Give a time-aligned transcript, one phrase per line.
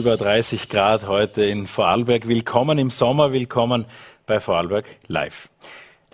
[0.00, 2.26] über 30 Grad heute in Vorarlberg.
[2.26, 3.84] Willkommen im Sommer, willkommen
[4.24, 5.50] bei Vorarlberg Live.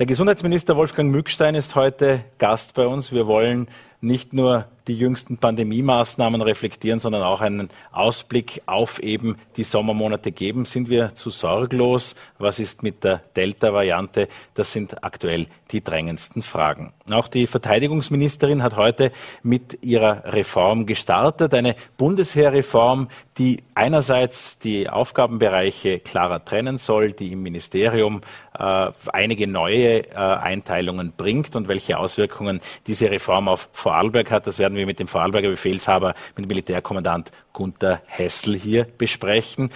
[0.00, 3.12] Der Gesundheitsminister Wolfgang Mückstein ist heute Gast bei uns.
[3.12, 3.68] Wir wollen
[4.00, 10.64] nicht nur die jüngsten Pandemie-Maßnahmen reflektieren, sondern auch einen Ausblick auf eben die Sommermonate geben.
[10.64, 12.14] Sind wir zu sorglos?
[12.38, 14.28] Was ist mit der Delta-Variante?
[14.54, 16.92] Das sind aktuell die drängendsten Fragen.
[17.12, 21.54] Auch die Verteidigungsministerin hat heute mit ihrer Reform gestartet.
[21.54, 23.08] Eine Bundesheerreform,
[23.38, 28.20] die einerseits die Aufgabenbereiche klarer trennen soll, die im Ministerium
[28.58, 34.46] äh, einige neue äh, Einteilungen bringt und welche Auswirkungen diese Reform auf Vorarlberg hat.
[34.46, 39.70] Das werden wir mit dem Vorarlberger Befehlshaber, mit dem Militärkommandant Gunther Hessel hier besprechen.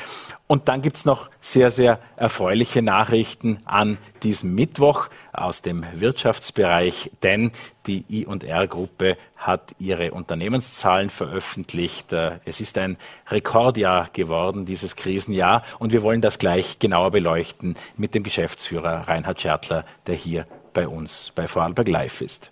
[0.46, 7.52] Und dann gibt's noch sehr, sehr erfreuliche Nachrichten an diesem Mittwoch aus dem Wirtschaftsbereich, denn
[7.86, 12.12] die I&R-Gruppe hat ihre Unternehmenszahlen veröffentlicht.
[12.12, 12.96] Äh, es ist ein
[13.28, 19.40] Rekordjahr geworden, dieses Krisenjahr, und wir wollen das gleich genauer beleuchten mit dem Geschäftsführer Reinhard
[19.40, 22.50] Schertler, der hier bei uns bei Vorarlberg Live ist.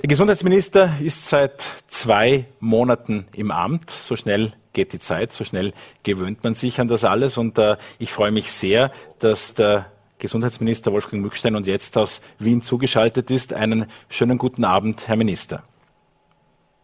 [0.00, 3.90] Der Gesundheitsminister ist seit zwei Monaten im Amt.
[3.90, 5.72] So schnell geht die Zeit, so schnell
[6.04, 7.36] gewöhnt man sich an das alles.
[7.36, 9.86] Und äh, ich freue mich sehr, dass der
[10.20, 13.52] Gesundheitsminister Wolfgang Mückstein uns jetzt aus Wien zugeschaltet ist.
[13.52, 15.64] Einen schönen guten Abend, Herr Minister.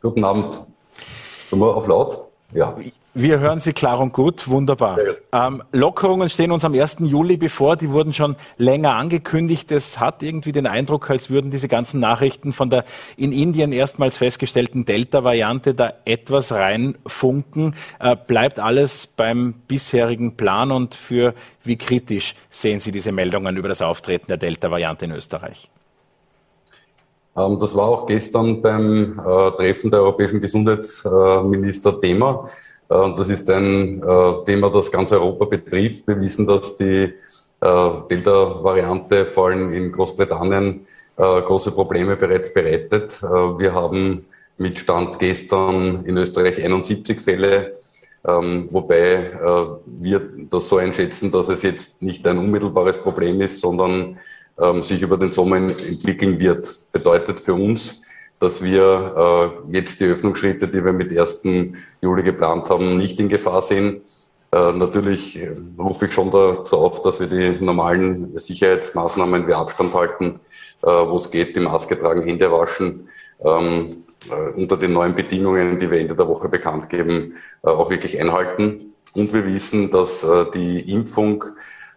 [0.03, 0.61] Guten Abend.
[1.53, 2.27] Nur auf laut?
[2.53, 2.77] Ja.
[3.17, 4.98] Wir hören Sie klar und gut, wunderbar.
[5.31, 6.97] Ähm, Lockerungen stehen uns am 1.
[6.98, 9.70] Juli bevor, die wurden schon länger angekündigt.
[9.70, 12.85] Es hat irgendwie den Eindruck, als würden diese ganzen Nachrichten von der
[13.17, 17.77] in Indien erstmals festgestellten Delta-Variante da etwas reinfunken.
[18.01, 23.69] Äh, bleibt alles beim bisherigen Plan und für wie kritisch sehen Sie diese Meldungen über
[23.69, 25.70] das Auftreten der Delta-Variante in Österreich?
[27.37, 32.48] Ähm, das war auch gestern beim äh, Treffen der europäischen Gesundheitsminister Thema.
[32.89, 36.06] Äh, das ist ein äh, Thema, das ganz Europa betrifft.
[36.06, 37.12] Wir wissen, dass die
[37.61, 40.86] äh, Delta-Variante vor allem in Großbritannien
[41.17, 43.23] große Probleme bereits bereitet.
[43.23, 44.27] Wir haben
[44.58, 47.74] mit Stand gestern in Österreich 71 Fälle,
[48.27, 49.30] ähm, wobei
[49.86, 54.18] wir das so einschätzen, dass es jetzt nicht ein unmittelbares Problem ist, sondern
[54.61, 56.74] ähm, sich über den Sommer entwickeln wird.
[56.90, 58.02] Bedeutet für uns,
[58.40, 61.42] dass wir äh, jetzt die Öffnungsschritte, die wir mit 1.
[62.00, 64.02] Juli geplant haben, nicht in Gefahr sehen.
[64.52, 69.94] Äh, natürlich äh, rufe ich schon dazu auf, dass wir die normalen Sicherheitsmaßnahmen wie Abstand
[69.94, 70.40] halten,
[70.83, 73.08] äh, wo es geht, die Maske tragen, Hände waschen,
[73.44, 77.90] ähm, äh, unter den neuen Bedingungen, die wir Ende der Woche bekannt geben, äh, auch
[77.90, 78.94] wirklich einhalten.
[79.14, 81.44] Und wir wissen, dass die Impfung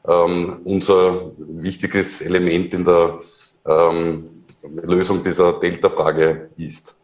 [0.07, 3.19] ähm, unser wichtiges Element in der
[3.65, 6.97] ähm, Lösung dieser Delta-Frage ist.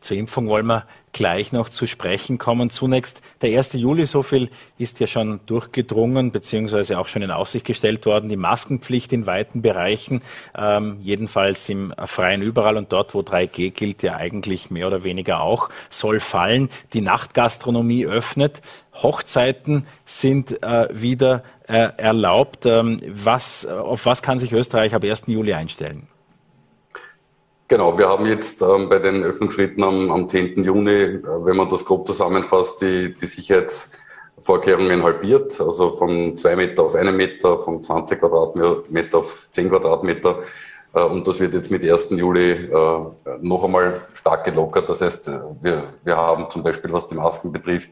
[0.00, 2.70] Zur Impfung wollen wir gleich noch zu sprechen kommen.
[2.70, 3.72] Zunächst der 1.
[3.72, 8.28] Juli, so viel ist ja schon durchgedrungen, beziehungsweise auch schon in Aussicht gestellt worden.
[8.28, 10.20] Die Maskenpflicht in weiten Bereichen,
[10.56, 15.40] ähm, jedenfalls im Freien überall und dort, wo 3G gilt, ja eigentlich mehr oder weniger
[15.40, 16.68] auch, soll fallen.
[16.92, 18.60] Die Nachtgastronomie öffnet.
[18.94, 22.66] Hochzeiten sind äh, wieder äh, erlaubt.
[22.66, 25.22] Ähm, was, auf was kann sich Österreich ab 1.
[25.26, 26.08] Juli einstellen?
[27.68, 30.62] Genau, wir haben jetzt ähm, bei den Öffnungsschritten am, am 10.
[30.62, 36.84] Juni, äh, wenn man das grob zusammenfasst, die, die Sicherheitsvorkehrungen halbiert, also von zwei Meter
[36.84, 40.44] auf einen Meter, von 20 Quadratmeter auf 10 Quadratmeter.
[40.94, 42.10] Äh, und das wird jetzt mit 1.
[42.10, 43.00] Juli äh,
[43.40, 44.88] noch einmal stark gelockert.
[44.88, 45.28] Das heißt,
[45.60, 47.90] wir, wir haben zum Beispiel, was die Masken betrifft,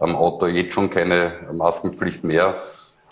[0.00, 2.62] am Auto jetzt schon keine Maskenpflicht mehr.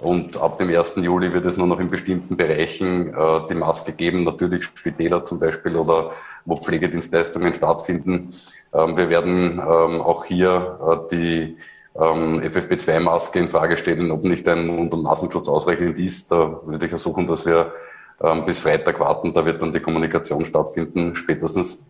[0.03, 0.97] Und ab dem 1.
[0.97, 5.39] Juli wird es nur noch in bestimmten Bereichen äh, die Maske geben, natürlich Spitäler zum
[5.39, 6.11] Beispiel oder
[6.45, 8.35] wo Pflegedienstleistungen stattfinden.
[8.75, 11.57] Ähm, wir werden ähm, auch hier äh, die
[11.95, 16.33] ähm, FFP2-Maske in Frage stellen, ob nicht ein Mund- und Nasenschutz ausreichend ist.
[16.33, 17.73] Da würde ich versuchen, dass wir
[18.21, 19.33] ähm, bis Freitag warten.
[19.35, 21.89] Da wird dann die Kommunikation stattfinden, spätestens.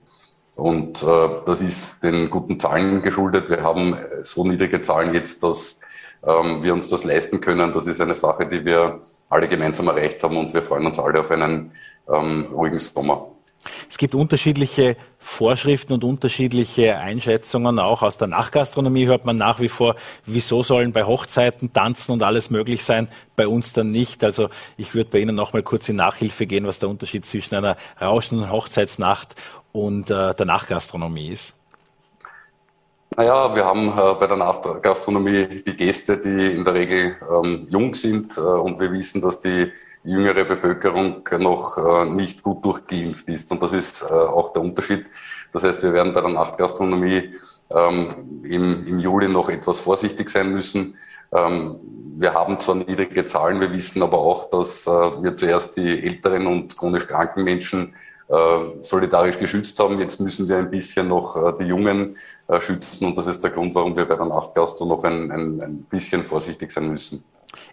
[0.55, 3.49] Und äh, das ist den guten Zahlen geschuldet.
[3.49, 5.81] Wir haben so niedrige Zahlen jetzt, dass
[6.22, 7.72] wir uns das leisten können.
[7.72, 11.20] Das ist eine Sache, die wir alle gemeinsam erreicht haben und wir freuen uns alle
[11.20, 11.72] auf einen
[12.08, 13.26] ähm, ruhigen Sommer.
[13.88, 17.78] Es gibt unterschiedliche Vorschriften und unterschiedliche Einschätzungen.
[17.78, 19.94] Auch aus der Nachgastronomie hört man nach wie vor,
[20.26, 24.24] wieso sollen bei Hochzeiten tanzen und alles möglich sein, bei uns dann nicht.
[24.24, 27.54] Also ich würde bei Ihnen noch mal kurz in Nachhilfe gehen, was der Unterschied zwischen
[27.54, 29.36] einer rauschenden Hochzeitsnacht
[29.70, 31.54] und äh, der Nachgastronomie ist.
[33.14, 37.94] Naja, wir haben äh, bei der Nachtgastronomie die Gäste, die in der Regel ähm, jung
[37.94, 39.70] sind äh, und wir wissen, dass die
[40.03, 45.05] jüngere Bevölkerung noch äh, nicht gut durchgeimpft ist und das ist äh, auch der Unterschied.
[45.53, 47.35] Das heißt, wir werden bei der Nachtgastronomie
[47.70, 50.97] ähm, im, im Juli noch etwas vorsichtig sein müssen.
[51.32, 51.81] Ähm,
[52.17, 56.47] wir haben zwar niedrige Zahlen, wir wissen aber auch, dass äh, wir zuerst die älteren
[56.47, 57.94] und chronisch kranken Menschen
[58.29, 59.99] äh, solidarisch geschützt haben.
[59.99, 62.17] Jetzt müssen wir ein bisschen noch die Jungen
[62.52, 65.62] äh, schützen und das ist der Grund, warum wir bei der Nachtgastro noch ein, ein,
[65.62, 67.25] ein bisschen vorsichtig sein müssen.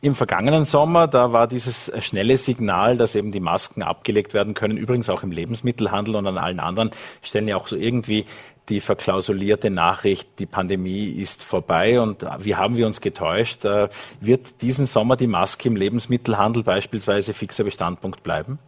[0.01, 4.77] Im vergangenen Sommer, da war dieses schnelle Signal, dass eben die Masken abgelegt werden können,
[4.77, 6.91] übrigens auch im Lebensmittelhandel und an allen anderen
[7.21, 8.25] Stellen ja auch so irgendwie
[8.69, 13.65] die verklausulierte Nachricht, die Pandemie ist vorbei und wie haben wir uns getäuscht?
[13.65, 13.89] Äh,
[14.21, 18.59] wird diesen Sommer die Maske im Lebensmittelhandel beispielsweise fixer Bestandpunkt bleiben?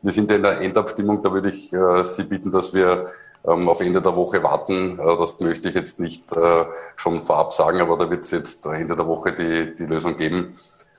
[0.00, 3.10] Wir sind in der Endabstimmung, da würde ich äh, Sie bitten, dass wir
[3.42, 4.98] auf Ende der Woche warten.
[4.98, 6.64] Äh, das möchte ich jetzt nicht äh,
[6.96, 10.54] schon vorab sagen, aber da wird es jetzt Ende der Woche die, die Lösung geben.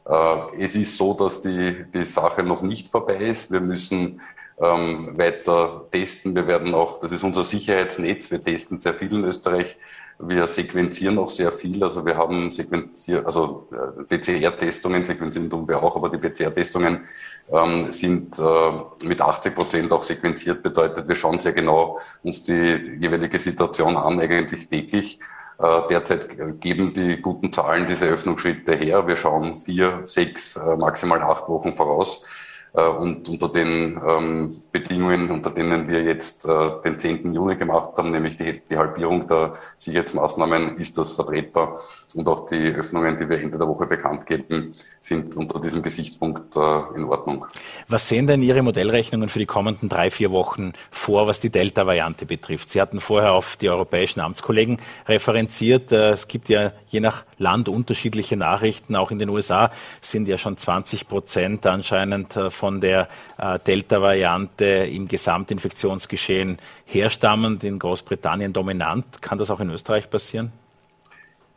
[0.08, 3.52] Äh, es ist so, dass die, die Sache noch nicht vorbei ist.
[3.52, 4.22] Wir müssen
[4.60, 6.36] ähm, weiter testen.
[6.36, 9.78] Wir werden auch, das ist unser Sicherheitsnetz, wir testen sehr viel in Österreich.
[10.22, 11.82] Wir sequenzieren auch sehr viel.
[11.82, 17.06] Also wir haben sequenziert, also äh, PCR-Testungen sequenzieren tun wir auch, aber die PCR-Testungen
[17.50, 20.62] ähm, sind äh, mit 80 Prozent auch sequenziert.
[20.62, 25.20] Bedeutet, wir schauen sehr genau uns die jeweilige Situation an, eigentlich täglich.
[25.58, 29.08] Äh, derzeit geben die guten Zahlen diese Öffnungsschritte her.
[29.08, 32.26] Wir schauen vier, sechs, äh, maximal acht Wochen voraus.
[32.74, 37.34] Äh, und unter den ähm, Bedingungen, unter denen wir jetzt äh, den 10.
[37.34, 41.80] Juni gemacht haben, nämlich die, die Halbierung der Sicherheitsmaßnahmen, ist das vertretbar.
[42.16, 46.56] Und auch die Öffnungen, die wir Ende der Woche bekannt geben, sind unter diesem Gesichtspunkt
[46.56, 47.46] äh, in Ordnung.
[47.88, 52.26] Was sehen denn Ihre Modellrechnungen für die kommenden drei, vier Wochen vor, was die Delta-Variante
[52.26, 52.70] betrifft?
[52.70, 54.78] Sie hatten vorher auf die europäischen Amtskollegen
[55.08, 55.92] referenziert.
[55.92, 58.96] Äh, es gibt ja je nach Land unterschiedliche Nachrichten.
[58.96, 59.72] Auch in den USA
[60.02, 63.08] sind ja schon 20 Prozent anscheinend äh, von der
[63.38, 69.22] äh, Delta-Variante im Gesamtinfektionsgeschehen herstammend, in Großbritannien dominant.
[69.22, 70.52] Kann das auch in Österreich passieren?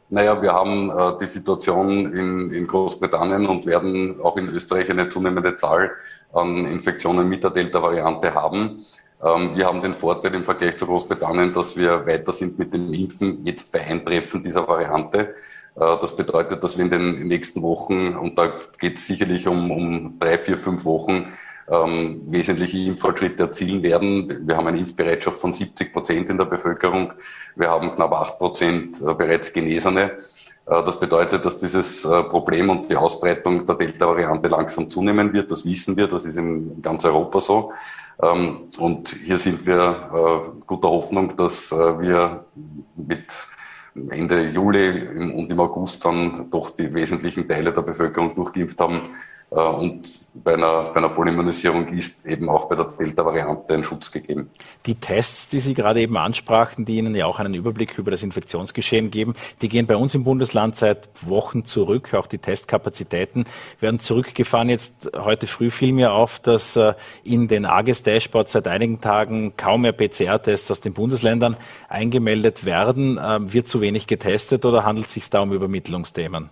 [0.08, 5.08] Naja, wir haben äh, die Situation in, in Großbritannien und werden auch in Österreich eine
[5.08, 5.90] zunehmende Zahl
[6.32, 8.84] an Infektionen mit der Delta-Variante haben.
[9.24, 12.92] Ähm, wir haben den Vorteil im Vergleich zu Großbritannien, dass wir weiter sind mit dem
[12.92, 15.34] Impfen jetzt bei Eintreffen dieser Variante.
[15.76, 19.70] Äh, das bedeutet, dass wir in den nächsten Wochen, und da geht es sicherlich um,
[19.70, 21.32] um drei, vier, fünf Wochen,
[21.70, 24.46] ähm, wesentliche Impffortschritte erzielen werden.
[24.46, 27.12] Wir haben eine Impfbereitschaft von 70 Prozent in der Bevölkerung.
[27.56, 30.02] Wir haben knapp acht Prozent äh, bereits Genesene.
[30.66, 35.50] Äh, das bedeutet, dass dieses Problem und die Ausbreitung der Delta-Variante langsam zunehmen wird.
[35.50, 36.08] Das wissen wir.
[36.08, 37.72] Das ist in ganz Europa so.
[38.20, 42.44] Ähm, und hier sind wir guter Hoffnung, dass wir
[42.96, 43.24] mit
[43.94, 49.10] Ende Juli und im August dann doch die wesentlichen Teile der Bevölkerung durchgeimpft haben.
[49.54, 54.10] Äh, und bei einer, bei einer Vollimmunisierung ist eben auch bei der Delta-Variante ein Schutz
[54.10, 54.50] gegeben.
[54.86, 58.22] Die Tests, die Sie gerade eben ansprachen, die Ihnen ja auch einen Überblick über das
[58.22, 62.14] Infektionsgeschehen geben, die gehen bei uns im Bundesland seit Wochen zurück.
[62.14, 63.44] Auch die Testkapazitäten
[63.80, 64.70] werden zurückgefahren.
[64.70, 69.82] Jetzt heute früh fiel mir auf, dass äh, in den AGES-Dashboard seit einigen Tagen kaum
[69.82, 71.56] mehr PCR-Tests aus den Bundesländern
[71.88, 73.20] eingemeldet werden.
[73.22, 76.48] Ähm, wird zu wenig getestet oder handelt es sich da um Übermittlungsthemen?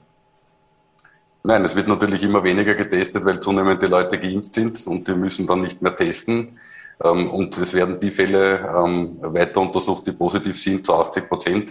[1.42, 5.15] Nein, es wird natürlich immer weniger getestet, weil zunehmend die Leute geimpft sind und die
[5.15, 6.58] müssen dann nicht mehr testen.
[7.03, 11.70] Ähm, und es werden die Fälle ähm, weiter untersucht, die positiv sind, zu 80 Prozent.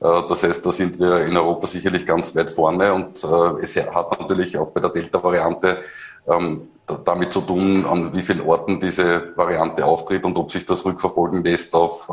[0.00, 3.76] Äh, das heißt, da sind wir in Europa sicherlich ganz weit vorne und äh, es
[3.76, 5.82] hat natürlich auch bei der Delta-Variante
[6.26, 6.68] ähm,
[7.04, 11.44] damit zu tun, an wie vielen Orten diese Variante auftritt und ob sich das rückverfolgen
[11.44, 12.10] lässt auf,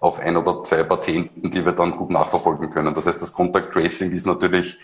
[0.00, 2.92] auf ein oder zwei Patienten, die wir dann gut nachverfolgen können.
[2.94, 4.76] Das heißt, das Contact Tracing ist natürlich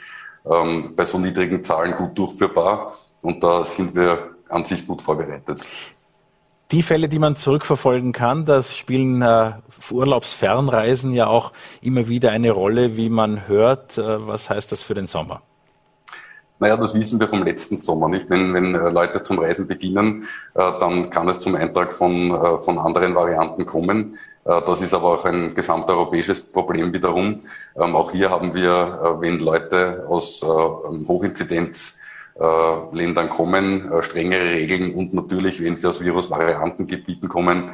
[0.44, 2.94] ähm, bei so niedrigen Zahlen gut durchführbar.
[3.22, 5.62] Und da sind wir an sich gut vorbereitet.
[6.70, 9.52] Die Fälle, die man zurückverfolgen kann, das spielen äh,
[9.90, 13.96] Urlaubsfernreisen ja auch immer wieder eine Rolle, wie man hört.
[13.96, 15.42] Äh, was heißt das für den Sommer?
[16.60, 18.28] Naja, das wissen wir vom letzten Sommer nicht.
[18.28, 22.58] Wenn, wenn äh, Leute zum Reisen beginnen, äh, dann kann es zum Eintrag von, äh,
[22.58, 24.18] von anderen Varianten kommen.
[24.44, 27.44] Äh, das ist aber auch ein gesamteuropäisches Problem wiederum.
[27.76, 31.96] Ähm, auch hier haben wir, äh, wenn Leute aus äh, Hochinzidenz
[32.92, 37.72] Ländern kommen, strengere Regeln und natürlich, wenn sie aus Virusvariantengebieten kommen,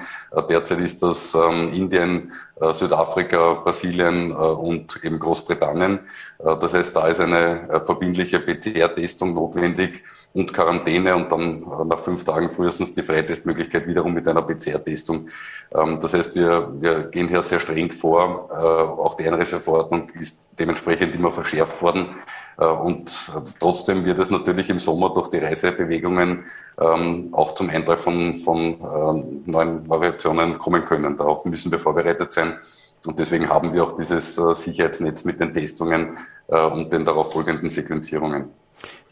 [0.49, 2.33] derzeit ist das ähm, Indien,
[2.73, 5.99] Südafrika, Brasilien und eben Großbritannien.
[6.39, 10.03] Das heißt, da ist eine verbindliche PCR-Testung notwendig
[10.35, 15.29] und Quarantäne und dann äh, nach fünf Tagen frühestens die Freitestmöglichkeit wiederum mit einer PCR-Testung.
[15.73, 18.51] Ähm, das heißt, wir, wir gehen hier sehr streng vor.
[18.51, 22.17] Äh, auch die Einreiseverordnung ist dementsprechend immer verschärft worden.
[22.59, 26.45] Äh, und trotzdem wird es natürlich im Sommer durch die Reisebewegungen
[26.81, 31.17] ähm, auch zum Eintrag von, von ähm, neuen Variationen kommen können.
[31.17, 32.59] Darauf müssen wir vorbereitet sein.
[33.07, 38.49] Und deswegen haben wir auch dieses Sicherheitsnetz mit den Testungen und den darauf folgenden Sequenzierungen.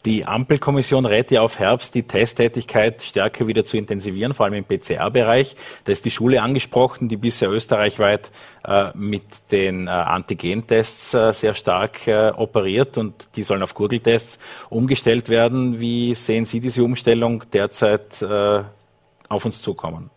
[0.05, 4.65] Die Ampelkommission rät ja auf Herbst, die Testtätigkeit stärker wieder zu intensivieren, vor allem im
[4.65, 5.55] PCR-Bereich.
[5.85, 8.31] Da ist die Schule angesprochen, die bisher österreichweit
[8.65, 12.01] äh, mit den äh, Antigentests äh, sehr stark
[12.35, 15.79] operiert und die sollen auf Gurgeltests umgestellt werden.
[15.79, 20.09] Wie sehen Sie diese Umstellung derzeit auf uns zukommen?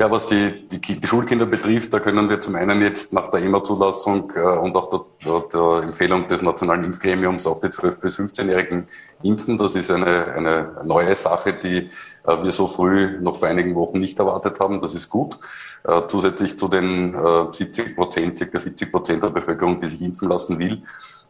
[0.00, 3.42] Ja, was die, die, die, Schulkinder betrifft, da können wir zum einen jetzt nach der
[3.42, 8.18] EMA-Zulassung äh, und auch der, der, der, Empfehlung des Nationalen Impfgremiums auch die 12- bis
[8.18, 8.86] 15-Jährigen
[9.22, 9.58] impfen.
[9.58, 11.90] Das ist eine, eine neue Sache, die
[12.24, 14.80] äh, wir so früh noch vor einigen Wochen nicht erwartet haben.
[14.80, 15.38] Das ist gut.
[15.84, 17.14] Äh, zusätzlich zu den
[17.52, 20.80] 70 äh, Prozent, circa 70 Prozent der Bevölkerung, die sich impfen lassen will.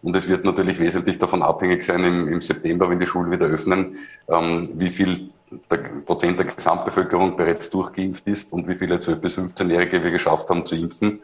[0.00, 3.46] Und es wird natürlich wesentlich davon abhängig sein im, im September, wenn die Schulen wieder
[3.46, 3.96] öffnen,
[4.28, 5.30] ähm, wie viel
[5.70, 10.48] der Prozent der Gesamtbevölkerung bereits durchgeimpft ist und wie viele 12- bis 15-Jährige wir geschafft
[10.48, 11.20] haben zu impfen.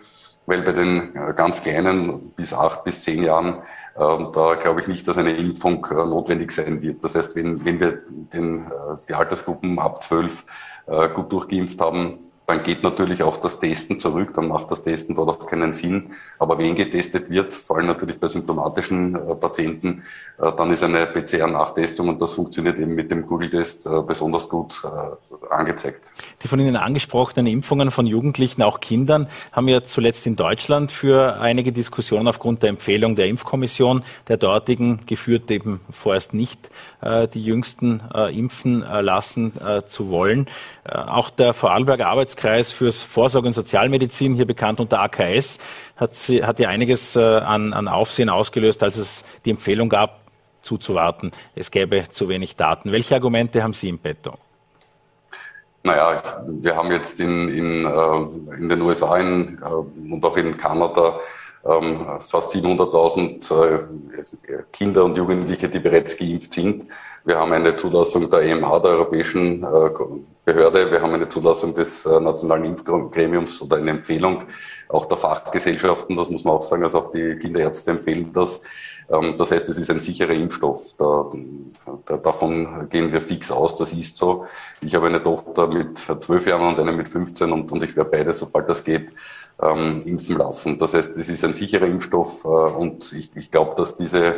[0.47, 3.63] Weil bei den äh, ganz Kleinen bis acht bis zehn Jahren,
[3.97, 7.03] äh, da glaube ich nicht, dass eine Impfung äh, notwendig sein wird.
[7.03, 8.03] Das heißt, wenn, wenn wir
[8.33, 8.69] den, äh,
[9.09, 10.45] die Altersgruppen ab zwölf
[10.87, 15.17] äh, gut durchgeimpft haben, dann geht natürlich auch das Testen zurück, dann macht das Testen
[15.17, 16.13] dort auch keinen Sinn.
[16.39, 20.05] Aber wenn getestet wird, vor allem natürlich bei symptomatischen äh, Patienten,
[20.39, 24.83] äh, dann ist eine PCR-Nachtestung und das funktioniert eben mit dem Google-Test äh, besonders gut
[25.51, 26.03] angezeigt.
[26.43, 31.41] Die von Ihnen angesprochenen Impfungen von Jugendlichen, auch Kindern, haben ja zuletzt in Deutschland für
[31.41, 36.71] einige Diskussionen aufgrund der Empfehlung der Impfkommission der dortigen geführt, eben vorerst nicht
[37.33, 39.53] die Jüngsten äh, impfen lassen
[39.87, 40.47] zu wollen.
[40.85, 45.59] auch der Vorarlberger Arbeits Arbeitskreis fürs Vorsorge und Sozialmedizin, hier bekannt unter AKS,
[45.97, 50.21] hat, sie, hat ja einiges äh, an, an Aufsehen ausgelöst, als es die Empfehlung gab,
[50.63, 51.31] zuzuwarten.
[51.55, 52.91] Es gäbe zu wenig Daten.
[52.91, 54.35] Welche Argumente haben Sie im Petto?
[55.85, 60.57] Naja, wir haben jetzt in, in, äh, in den USA in, äh, und auch in
[60.57, 61.21] Kanada
[62.21, 63.85] fast 700.000
[64.73, 66.87] Kinder und Jugendliche, die bereits geimpft sind.
[67.25, 69.65] Wir haben eine Zulassung der EMA, der Europäischen
[70.47, 70.93] Behörde.
[70.93, 74.45] Wir haben eine Zulassung des äh, Nationalen Impfgremiums oder eine Empfehlung
[74.89, 76.17] auch der Fachgesellschaften.
[76.17, 76.85] Das muss man auch sagen.
[76.85, 78.63] Also auch die Kinderärzte empfehlen das.
[79.11, 80.95] Ähm, das heißt, es ist ein sicherer Impfstoff.
[80.97, 81.33] Da,
[82.07, 83.75] da, davon gehen wir fix aus.
[83.75, 84.47] Das ist so.
[84.81, 88.11] Ich habe eine Tochter mit zwölf Jahren und eine mit 15 und, und ich werde
[88.11, 89.09] beide, sobald das geht,
[89.63, 90.79] ähm, impfen lassen.
[90.79, 94.37] Das heißt, es ist ein sicherer Impfstoff äh, und ich, ich glaube, dass diese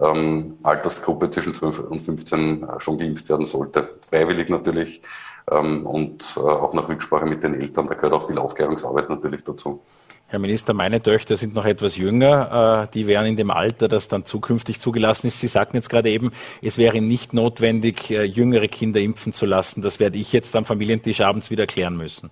[0.00, 3.88] ähm, Altersgruppe zwischen 12 und 15 äh, schon geimpft werden sollte.
[4.02, 5.02] Freiwillig natürlich
[5.50, 7.88] ähm, und äh, auch nach Rücksprache mit den Eltern.
[7.88, 9.82] Da gehört auch viel Aufklärungsarbeit natürlich dazu.
[10.30, 12.84] Herr Minister, meine Töchter sind noch etwas jünger.
[12.84, 15.40] Äh, die wären in dem Alter, das dann zukünftig zugelassen ist.
[15.40, 19.80] Sie sagten jetzt gerade eben, es wäre nicht notwendig, äh, jüngere Kinder impfen zu lassen.
[19.80, 22.30] Das werde ich jetzt am Familientisch abends wieder klären müssen.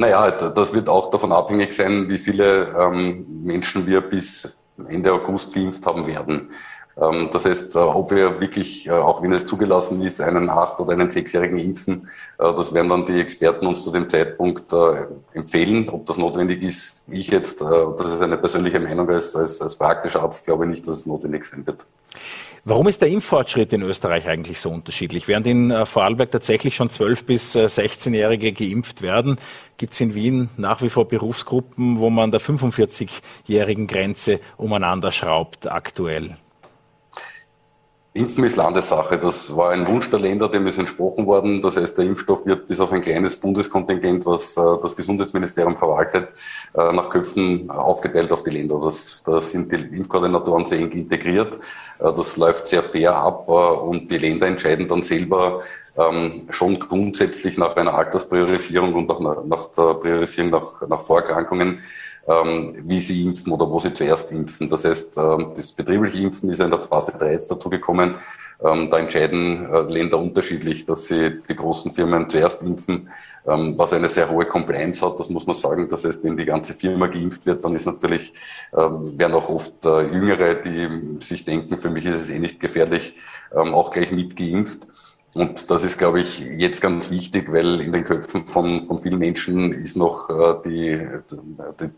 [0.00, 5.52] Naja, das wird auch davon abhängig sein, wie viele ähm, Menschen wir bis Ende August
[5.52, 6.48] geimpft haben werden.
[6.96, 10.80] Ähm, das heißt, äh, ob wir wirklich, äh, auch wenn es zugelassen ist, einen acht-
[10.80, 14.72] oder einen sechsjährigen impfen, äh, das werden dann die Experten uns zu dem Zeitpunkt
[15.34, 15.90] empfehlen.
[15.90, 20.22] Ob das notwendig ist, ich jetzt, das ist eine persönliche Meinung als, als, als praktischer
[20.22, 21.84] Arzt, glaube ich nicht, dass es notwendig sein wird.
[22.64, 25.28] Warum ist der Impffortschritt in Österreich eigentlich so unterschiedlich?
[25.28, 29.38] Während in Vorarlberg tatsächlich schon 12- bis 16-Jährige geimpft werden,
[29.78, 35.72] gibt es in Wien nach wie vor Berufsgruppen, wo man der 45-jährigen Grenze umeinander schraubt
[35.72, 36.36] aktuell.
[38.12, 39.18] Impfen ist Landessache.
[39.18, 41.62] Das war ein Wunsch der Länder, dem ist entsprochen worden.
[41.62, 46.28] Das heißt, der Impfstoff wird bis auf ein kleines Bundeskontingent, was äh, das Gesundheitsministerium verwaltet,
[46.74, 48.80] äh, nach Köpfen aufgeteilt auf die Länder.
[48.82, 51.54] Das, da sind die Impfkoordinatoren sehr eng integriert.
[52.00, 55.60] Äh, das läuft sehr fair ab und die Länder entscheiden dann selber
[55.96, 61.80] ähm, schon grundsätzlich nach einer Alterspriorisierung und auch nach, der Priorisierung nach, nach Vorerkrankungen
[62.26, 64.68] wie sie impfen oder wo sie zuerst impfen.
[64.68, 68.16] Das heißt, ähm, das betriebliche Impfen ist in der Phase 3 jetzt dazu gekommen.
[68.62, 73.08] Ähm, da entscheiden äh, Länder unterschiedlich, dass sie die großen Firmen zuerst impfen,
[73.42, 75.88] was eine sehr hohe Compliance hat, das muss man sagen.
[75.88, 78.34] Das heißt, wenn die ganze Firma geimpft wird, dann ist natürlich,
[78.70, 83.16] werden auch oft äh, Jüngere, die sich denken, für mich ist es eh nicht gefährlich,
[83.50, 84.86] auch gleich mitgeimpft.
[85.32, 89.18] Und das ist, glaube ich, jetzt ganz wichtig, weil in den Köpfen von, von vielen
[89.18, 91.08] Menschen ist noch äh, die,
[91.80, 91.90] die,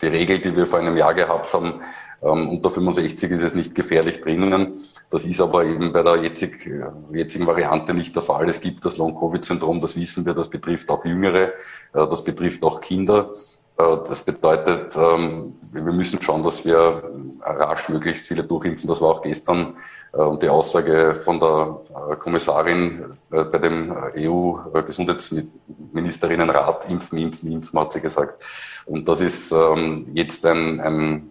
[0.00, 1.80] die Regel, die wir vor einem Jahr gehabt haben,
[2.22, 4.80] ähm, unter 65 ist es nicht gefährlich drinnen.
[5.10, 8.48] Das ist aber eben bei der jetzig, äh, jetzigen Variante nicht der Fall.
[8.48, 11.52] Es gibt das Long-Covid-Syndrom, das wissen wir, das betrifft auch Jüngere, äh,
[11.92, 13.30] das betrifft auch Kinder.
[13.78, 17.02] Äh, das bedeutet, ähm, wir müssen schauen, dass wir
[17.40, 18.88] rasch möglichst viele durchimpfen.
[18.88, 19.76] Das war auch gestern
[20.12, 21.80] äh, die Aussage von der
[22.10, 28.42] äh, Kommissarin bei dem EU-Gesundheitsministerinnenrat, impfen, impfen, impfen, hat sie gesagt.
[28.86, 31.28] Und das ist ähm, jetzt ein, ein,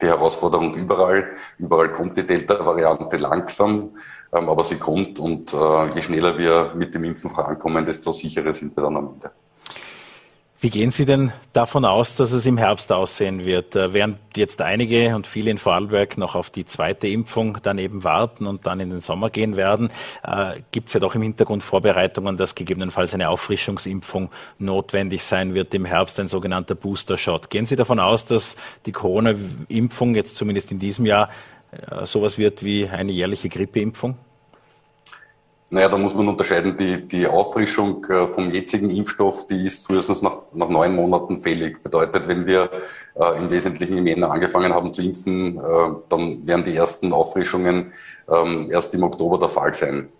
[0.00, 1.26] die Herausforderung überall.
[1.58, 3.90] Überall kommt die Delta-Variante langsam,
[4.32, 5.54] ähm, aber sie kommt und
[5.94, 9.30] je schneller wir mit dem Impfen vorankommen, desto sicherer sind wir dann am Ende.
[10.64, 13.76] Wie gehen Sie denn davon aus, dass es im Herbst aussehen wird?
[13.76, 18.02] Äh, während jetzt einige und viele in Vorarlberg noch auf die zweite Impfung dann eben
[18.02, 19.90] warten und dann in den Sommer gehen werden,
[20.22, 25.74] äh, gibt es ja doch im Hintergrund Vorbereitungen, dass gegebenenfalls eine Auffrischungsimpfung notwendig sein wird
[25.74, 27.50] im Herbst, ein sogenannter Booster-Shot.
[27.50, 28.56] Gehen Sie davon aus, dass
[28.86, 31.28] die Corona-Impfung jetzt zumindest in diesem Jahr
[31.72, 34.16] äh, sowas wird wie eine jährliche Grippeimpfung?
[35.74, 40.22] Naja, da muss man unterscheiden, die, die Auffrischung äh, vom jetzigen Impfstoff, die ist frühestens
[40.22, 41.82] nach, nach neun Monaten fällig.
[41.82, 42.70] Bedeutet, wenn wir
[43.16, 45.60] äh, im Wesentlichen im Jänner angefangen haben zu impfen, äh,
[46.08, 47.92] dann werden die ersten Auffrischungen
[48.30, 50.10] ähm, erst im Oktober der Fall sein.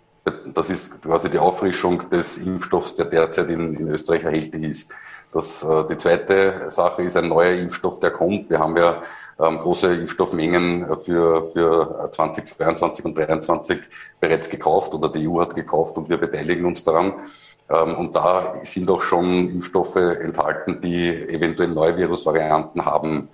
[0.52, 4.92] Das ist quasi die Auffrischung des Impfstoffs, der derzeit in, in Österreich erhältlich ist.
[5.32, 8.50] Das, äh, die zweite Sache ist ein neuer Impfstoff, der kommt.
[8.50, 9.02] Wir haben ja
[9.40, 13.78] ähm, große Impfstoffmengen für, für 2022 und 2023
[14.20, 17.14] bereits gekauft oder die EU hat gekauft und wir beteiligen uns daran.
[17.68, 23.28] Ähm, und da sind auch schon Impfstoffe enthalten, die eventuell neue Virusvarianten haben.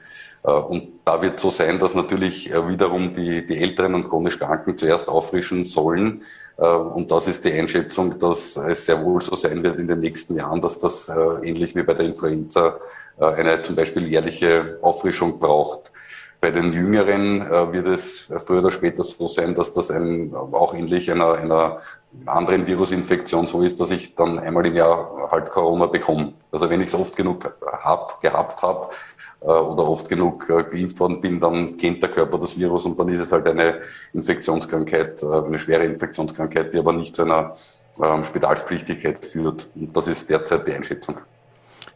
[0.44, 4.38] Äh, und da wird so sein, dass natürlich äh, wiederum die, die älteren und chronisch
[4.38, 6.22] Kranken zuerst auffrischen sollen.
[6.60, 10.00] Äh, und das ist die Einschätzung, dass es sehr wohl so sein wird in den
[10.00, 11.10] nächsten Jahren, dass das
[11.42, 12.76] ähnlich wie bei der Influenza
[13.18, 15.92] eine zum Beispiel jährliche Auffrischung braucht.
[16.40, 17.40] Bei den Jüngeren
[17.70, 21.82] wird es früher oder später so sein, dass das ein, auch ähnlich einer, einer
[22.24, 26.32] anderen Virusinfektion so ist, dass ich dann einmal im Jahr halt Corona bekomme.
[26.50, 31.00] Also wenn ich es oft genug hab, gehabt habe, äh, oder oft genug äh, geimpft
[31.00, 33.80] worden bin, dann kennt der Körper das Virus und dann ist es halt eine
[34.12, 37.56] Infektionskrankheit, äh, eine schwere Infektionskrankheit, die aber nicht zu einer
[38.02, 39.68] ähm, Spitalspflichtigkeit führt.
[39.74, 41.20] Und das ist derzeit die Einschätzung.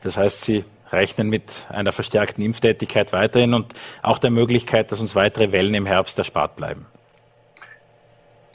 [0.02, 5.14] Das heißt, Sie rechnen mit einer verstärkten Impftätigkeit weiterhin und auch der Möglichkeit, dass uns
[5.14, 6.86] weitere Wellen im Herbst erspart bleiben.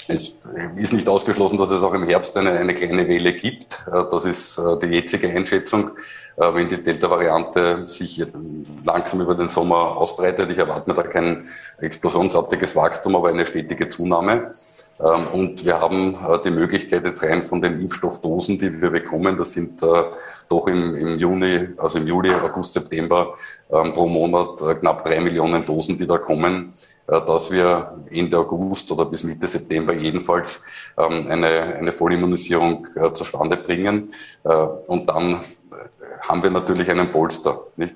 [0.10, 0.36] Es
[0.76, 3.86] ist nicht ausgeschlossen, dass es auch im Herbst eine, eine kleine Welle gibt.
[3.86, 5.92] Das ist die jetzige Einschätzung.
[6.40, 8.26] Äh, wenn die Delta-Variante sich
[8.86, 10.50] langsam über den Sommer ausbreitet.
[10.50, 14.56] Ich erwarte mir da kein explosionsartiges Wachstum, aber eine stetige Zunahme.
[15.02, 19.38] Ähm, und wir haben äh, die Möglichkeit jetzt rein von den Impfstoffdosen, die wir bekommen,
[19.38, 20.04] das sind äh,
[20.50, 23.36] doch im, im Juni, also im Juli, August, September
[23.72, 26.74] ähm, pro Monat knapp drei Millionen Dosen, die da kommen,
[27.06, 30.64] dass wir Ende August oder bis Mitte September jedenfalls
[30.98, 34.12] ähm, eine, eine Vollimmunisierung zustande bringen.
[34.88, 35.42] Und dann
[36.22, 37.68] haben wir natürlich einen Polster.
[37.78, 37.96] Nicht?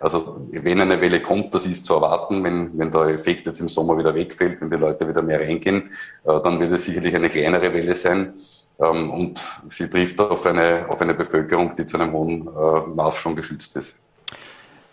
[0.00, 3.68] Also wenn eine Welle kommt, das ist zu erwarten, wenn, wenn der Effekt jetzt im
[3.68, 5.90] Sommer wieder wegfällt, wenn die Leute wieder mehr reingehen,
[6.24, 8.34] äh, dann wird es sicherlich eine kleinere Welle sein.
[8.80, 13.16] Ähm, und sie trifft auf eine, auf eine Bevölkerung, die zu einem hohen äh, Maß
[13.16, 13.96] schon geschützt ist.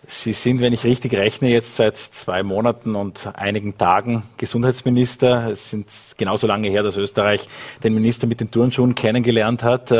[0.06, 5.50] Sie sind, wenn ich richtig rechne, jetzt seit zwei Monaten und einigen Tagen Gesundheitsminister.
[5.50, 7.48] Es sind genauso lange her, dass Österreich
[7.84, 9.92] den Minister mit den Turnschuhen kennengelernt hat.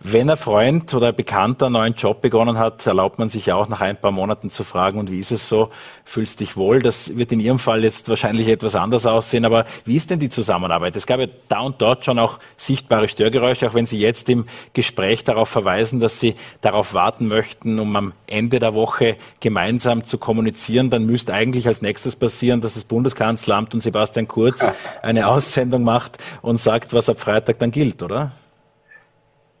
[0.00, 3.56] Wenn ein Freund oder ein Bekannter einen neuen Job begonnen hat, erlaubt man sich ja
[3.56, 5.70] auch nach ein paar Monaten zu fragen, und wie ist es so?
[6.04, 6.80] Fühlst dich wohl?
[6.80, 10.28] Das wird in Ihrem Fall jetzt wahrscheinlich etwas anders aussehen, aber wie ist denn die
[10.28, 10.96] Zusammenarbeit?
[10.96, 14.44] Es gab ja da und dort schon auch sichtbare Störgeräusche, auch wenn Sie jetzt im
[14.74, 20.18] Gespräch darauf verweisen, dass Sie darauf warten möchten, um am Ende der Woche gemeinsam zu
[20.18, 24.70] kommunizieren, dann müsste eigentlich als nächstes passieren, dass das Bundeskanzleramt und Sebastian Kurz
[25.02, 28.32] eine Aussendung macht und sagt, was ab Freitag dann gilt, oder?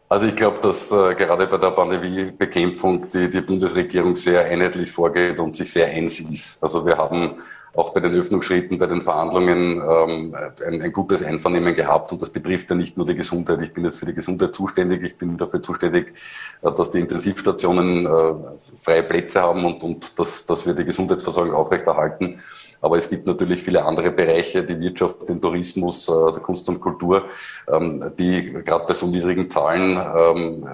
[0.08, 5.40] Also ich glaube, dass äh, gerade bei der Pandemiebekämpfung die, die Bundesregierung sehr einheitlich vorgeht
[5.40, 6.62] und sich sehr eins ist.
[6.62, 7.36] Also wir haben
[7.74, 10.34] auch bei den Öffnungsschritten, bei den Verhandlungen ähm,
[10.66, 12.12] ein, ein, gutes Einvernehmen gehabt.
[12.12, 13.60] Und das betrifft ja nicht nur die Gesundheit.
[13.62, 15.02] Ich bin jetzt für die Gesundheit zuständig.
[15.02, 16.14] Ich bin dafür zuständig,
[16.62, 18.34] äh, dass die Intensivstationen äh,
[18.76, 22.40] freie Plätze haben und, und dass, dass wir die Gesundheitsversorgung aufrechterhalten.
[22.86, 26.80] Aber es gibt natürlich viele andere Bereiche, die Wirtschaft, den Tourismus, äh, der Kunst und
[26.80, 27.24] Kultur,
[27.66, 30.68] ähm, die gerade bei so niedrigen Zahlen ähm,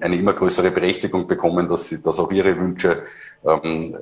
[0.00, 3.04] eine immer größere Berechtigung bekommen, dass, sie, dass auch ihre Wünsche
[3.46, 3.96] ähm,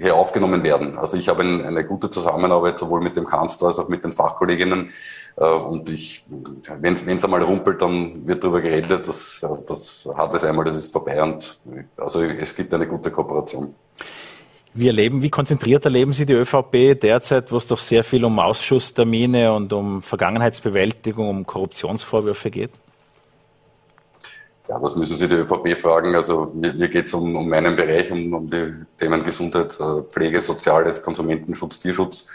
[0.00, 0.96] hier aufgenommen werden.
[0.96, 4.92] Also ich habe eine gute Zusammenarbeit sowohl mit dem Kanzler als auch mit den Fachkolleginnen.
[5.36, 6.24] Äh, und ich,
[6.80, 9.06] wenn es einmal rumpelt, dann wird darüber geredet.
[9.06, 11.22] Das, das hat es einmal, das ist vorbei.
[11.22, 11.60] Und
[11.98, 13.74] also es gibt eine gute Kooperation.
[14.78, 18.38] Wie erleben, wie konzentriert erleben Sie die ÖVP derzeit, wo es doch sehr viel um
[18.38, 22.72] Ausschusstermine und um Vergangenheitsbewältigung, um Korruptionsvorwürfe geht?
[24.68, 26.14] Ja, das müssen Sie die ÖVP fragen.
[26.14, 30.02] Also mir, mir geht es um, um meinen Bereich, um, um die Themen Gesundheit, äh,
[30.10, 32.28] Pflege, Soziales, Konsumentenschutz, Tierschutz.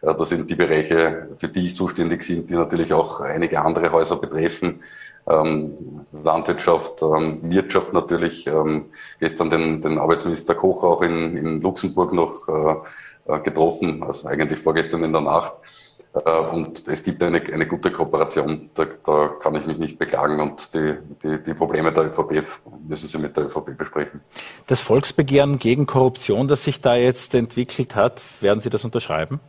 [0.00, 3.90] Äh, das sind die Bereiche, für die ich zuständig bin, die natürlich auch einige andere
[3.90, 4.82] Häuser betreffen.
[5.28, 8.46] Ähm, Landwirtschaft, ähm, Wirtschaft natürlich.
[8.46, 8.86] Ähm,
[9.20, 14.58] gestern den, den Arbeitsminister Koch auch in, in Luxemburg noch äh, äh getroffen, also eigentlich
[14.58, 15.54] vorgestern in der Nacht.
[16.14, 20.40] Äh, und es gibt eine, eine gute Kooperation, da, da, kann ich mich nicht beklagen.
[20.40, 22.44] Und die, die, die, Probleme der ÖVP
[22.86, 24.20] müssen Sie mit der ÖVP besprechen.
[24.66, 29.40] Das Volksbegehren gegen Korruption, das sich da jetzt entwickelt hat, werden Sie das unterschreiben?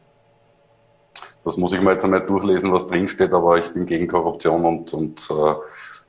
[1.44, 4.94] Das muss ich mal jetzt einmal durchlesen, was drinsteht, aber ich bin gegen Korruption und,
[4.94, 5.54] und äh,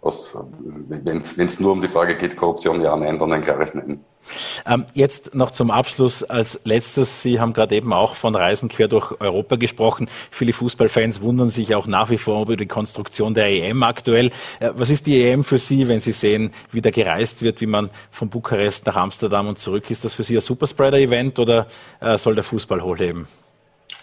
[0.02, 4.02] wenn es nur um die Frage geht, Korruption, ja, nein, dann ein klares Nein.
[4.66, 7.22] Ähm, jetzt noch zum Abschluss als letztes.
[7.22, 10.08] Sie haben gerade eben auch von Reisen quer durch Europa gesprochen.
[10.30, 14.30] Viele Fußballfans wundern sich auch nach wie vor über die Konstruktion der EM aktuell.
[14.60, 17.66] Äh, was ist die EM für Sie, wenn Sie sehen, wie da gereist wird, wie
[17.66, 19.90] man von Bukarest nach Amsterdam und zurück?
[19.90, 21.66] Ist das für Sie ein Superspreader-Event oder
[22.00, 23.26] äh, soll der Fußball hochleben?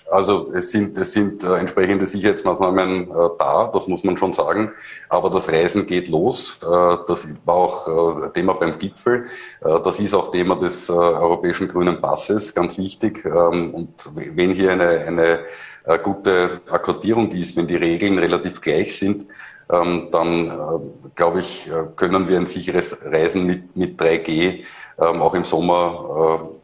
[0.10, 4.72] Also es sind, es sind äh, entsprechende Sicherheitsmaßnahmen äh, da, das muss man schon sagen.
[5.10, 6.60] Aber das Reisen geht los.
[6.64, 9.26] Äh, das war auch äh, Thema beim Gipfel.
[9.62, 13.26] Äh, das ist auch Thema des äh, Europäischen Grünen Passes, ganz wichtig.
[13.26, 15.40] Ähm, und wenn hier eine, eine
[16.04, 19.26] gute Akkordierung ist, wenn die Regeln relativ gleich sind,
[19.70, 20.82] ähm, dann
[21.16, 24.64] glaube ich, können wir ein sicheres Reisen mit, mit 3G
[25.00, 26.57] ähm, auch im Sommer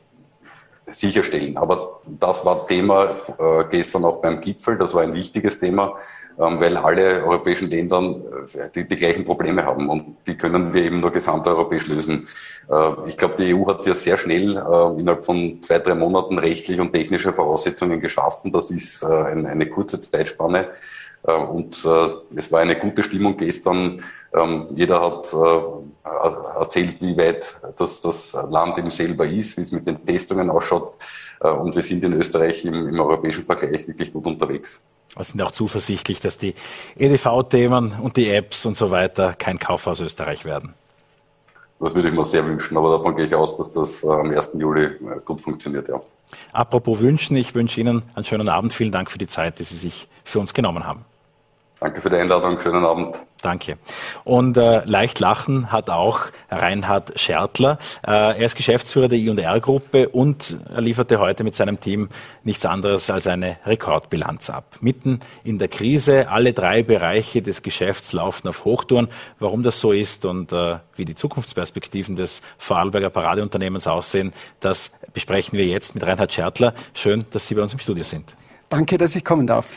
[0.87, 1.57] sicherstellen.
[1.57, 4.77] Aber das war Thema äh, gestern auch beim Gipfel.
[4.77, 5.95] Das war ein wichtiges Thema,
[6.39, 8.15] ähm, weil alle europäischen Länder
[8.53, 12.27] äh, die, die, gleichen Probleme haben und die können wir eben nur gesamteuropäisch lösen.
[12.69, 16.81] Äh, ich glaube, die EU hat ja sehr schnell innerhalb von zwei, drei Monaten rechtliche
[16.81, 18.51] und technische Voraussetzungen geschaffen.
[18.51, 20.69] Das ist ein, eine kurze Zeitspanne.
[21.23, 21.87] Und
[22.35, 24.03] es war eine gute Stimmung gestern.
[24.35, 25.33] Ähm, jeder hat
[26.59, 30.93] erzählt, wie weit das, das Land eben selber ist, wie es mit den Testungen ausschaut.
[31.41, 34.83] Äh, und wir sind in Österreich im, im europäischen Vergleich wirklich gut unterwegs.
[35.15, 36.55] Wir sind auch zuversichtlich, dass die
[36.97, 40.73] EDV-Themen und die Apps und so weiter kein Kauf aus Österreich werden.
[41.79, 44.31] Das würde ich mir sehr wünschen, aber davon gehe ich aus, dass das äh, am
[44.31, 44.51] 1.
[44.57, 46.01] Juli äh, gut funktioniert, ja.
[46.51, 48.73] Apropos wünschen, ich wünsche Ihnen einen schönen Abend.
[48.73, 51.05] Vielen Dank für die Zeit, die Sie sich für uns genommen haben.
[51.83, 52.61] Danke für die Einladung.
[52.61, 53.17] Schönen Abend.
[53.41, 53.77] Danke.
[54.23, 57.77] Und äh, leicht lachen hat auch Reinhard Schertler.
[58.07, 62.07] Äh, er ist Geschäftsführer der I&R-Gruppe und er lieferte heute mit seinem Team
[62.45, 64.77] nichts anderes als eine Rekordbilanz ab.
[64.79, 69.09] Mitten in der Krise, alle drei Bereiche des Geschäfts laufen auf Hochtouren.
[69.39, 75.59] Warum das so ist und äh, wie die Zukunftsperspektiven des Vorarlberger Paradeunternehmens aussehen, das besprechen
[75.59, 76.73] wir jetzt mit Reinhard Schertler.
[76.93, 78.33] Schön, dass Sie bei uns im Studio sind.
[78.69, 79.67] Danke, dass ich kommen darf.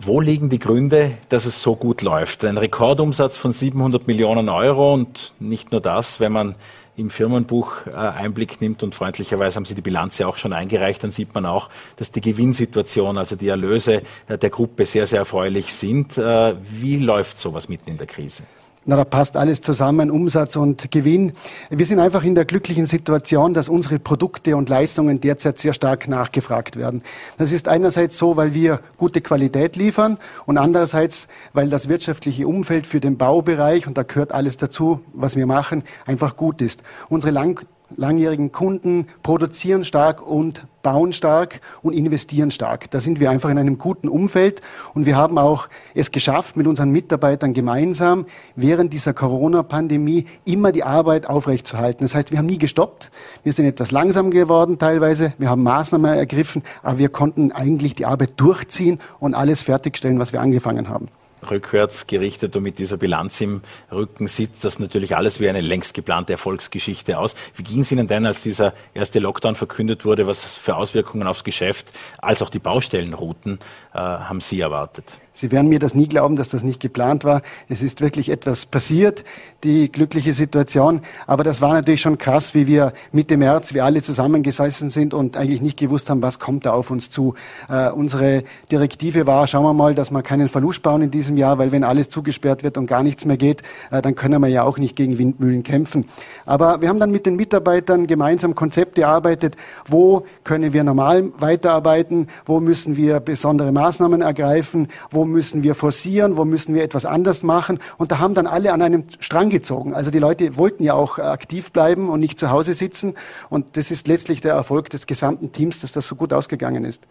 [0.00, 2.44] Wo liegen die Gründe, dass es so gut läuft?
[2.44, 6.56] Ein Rekordumsatz von 700 Millionen Euro und nicht nur das, wenn man
[6.96, 11.02] im Firmenbuch äh, Einblick nimmt und freundlicherweise haben Sie die Bilanz ja auch schon eingereicht,
[11.02, 15.20] dann sieht man auch, dass die Gewinnsituation, also die Erlöse äh, der Gruppe sehr, sehr
[15.20, 16.18] erfreulich sind.
[16.18, 18.44] Äh, wie läuft sowas mitten in der Krise?
[18.86, 21.32] Na, da passt alles zusammen, Umsatz und Gewinn.
[21.70, 26.06] Wir sind einfach in der glücklichen Situation, dass unsere Produkte und Leistungen derzeit sehr stark
[26.06, 27.02] nachgefragt werden.
[27.38, 32.86] Das ist einerseits so, weil wir gute Qualität liefern und andererseits, weil das wirtschaftliche Umfeld
[32.86, 36.82] für den Baubereich, und da gehört alles dazu, was wir machen, einfach gut ist.
[37.08, 37.64] Unsere lang
[37.96, 42.90] langjährigen Kunden produzieren stark und bauen stark und investieren stark.
[42.90, 46.66] Da sind wir einfach in einem guten Umfeld und wir haben auch es geschafft, mit
[46.66, 52.04] unseren Mitarbeitern gemeinsam während dieser Corona-Pandemie immer die Arbeit aufrechtzuerhalten.
[52.04, 53.10] Das heißt, wir haben nie gestoppt.
[53.42, 55.32] Wir sind etwas langsam geworden teilweise.
[55.38, 60.32] Wir haben Maßnahmen ergriffen, aber wir konnten eigentlich die Arbeit durchziehen und alles fertigstellen, was
[60.32, 61.08] wir angefangen haben
[61.50, 65.94] rückwärts gerichtet und mit dieser Bilanz im Rücken sitzt das natürlich alles wie eine längst
[65.94, 67.34] geplante Erfolgsgeschichte aus.
[67.56, 70.26] Wie ging es Ihnen denn, als dieser erste Lockdown verkündet wurde?
[70.26, 73.58] Was für Auswirkungen aufs Geschäft als auch die Baustellenrouten
[73.92, 75.12] äh, haben Sie erwartet?
[75.36, 77.42] Sie werden mir das nie glauben, dass das nicht geplant war.
[77.68, 79.24] Es ist wirklich etwas passiert,
[79.64, 81.00] die glückliche Situation.
[81.26, 85.36] Aber das war natürlich schon krass, wie wir Mitte März, wir alle zusammengesessen sind und
[85.36, 87.34] eigentlich nicht gewusst haben, was kommt da auf uns zu.
[87.68, 91.58] Äh, unsere Direktive war, schauen wir mal, dass wir keinen Verlust bauen in diesem Jahr,
[91.58, 94.62] weil wenn alles zugesperrt wird und gar nichts mehr geht, äh, dann können wir ja
[94.62, 96.04] auch nicht gegen Windmühlen kämpfen.
[96.46, 99.56] Aber wir haben dann mit den Mitarbeitern gemeinsam Konzepte erarbeitet,
[99.88, 106.36] wo können wir normal weiterarbeiten, wo müssen wir besondere Maßnahmen ergreifen, wo müssen wir forcieren,
[106.36, 107.78] wo müssen wir etwas anders machen.
[107.98, 109.94] Und da haben dann alle an einem Strang gezogen.
[109.94, 113.14] Also die Leute wollten ja auch aktiv bleiben und nicht zu Hause sitzen.
[113.50, 117.02] Und das ist letztlich der Erfolg des gesamten Teams, dass das so gut ausgegangen ist.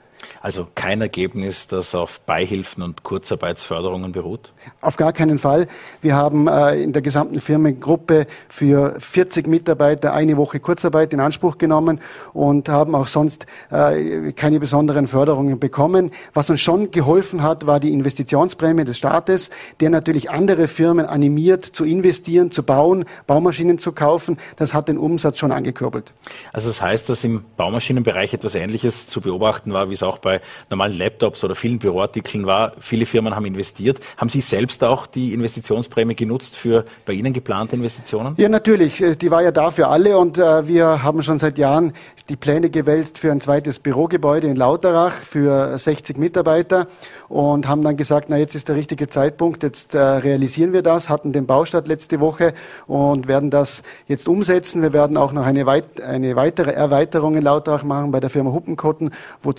[0.42, 4.54] Also kein Ergebnis, das auf Beihilfen und Kurzarbeitsförderungen beruht?
[4.82, 5.68] Auf gar keinen Fall.
[6.02, 11.58] Wir haben äh, in der gesamten Firmengruppe für 40 Mitarbeiter eine Woche Kurzarbeit in Anspruch
[11.58, 12.02] genommen
[12.34, 16.12] und haben auch sonst äh, keine besonderen Förderungen bekommen.
[16.34, 21.66] Was uns schon geholfen hat, war die Investitionsprämie des Staates, der natürlich andere Firmen animiert
[21.66, 24.38] zu investieren, zu bauen, Baumaschinen zu kaufen.
[24.58, 26.12] Das hat den Umsatz schon angekurbelt.
[26.52, 30.42] Also das heißt, dass im Baumaschinenbereich etwas Ähnliches zu beobachten war, wie es auch bei
[30.70, 32.74] normalen Laptops oder vielen Büroartikeln war.
[32.80, 34.00] Viele Firmen haben investiert.
[34.18, 38.36] Haben Sie selbst auch die Investitionsprämie genutzt für bei Ihnen geplante Investitionen?
[38.38, 39.02] Ja, natürlich.
[39.02, 41.94] Äh, die war ja da für alle und äh, wir haben schon seit Jahren
[42.30, 46.88] die Pläne gewälzt für ein zweites Bürogebäude in Lauterach für 60 Mitarbeiter
[47.28, 51.10] und haben dann gesagt, na jetzt ist der richtige Zeitpunkt, jetzt äh, realisieren wir das,
[51.10, 52.54] hatten den Baustart letzte Woche
[52.88, 54.82] und werden das jetzt umsetzen.
[54.82, 58.52] Wir werden auch noch eine, weit, eine weitere Erweiterung in Lauterach machen bei der Firma
[58.52, 59.52] Huppenkotten, wo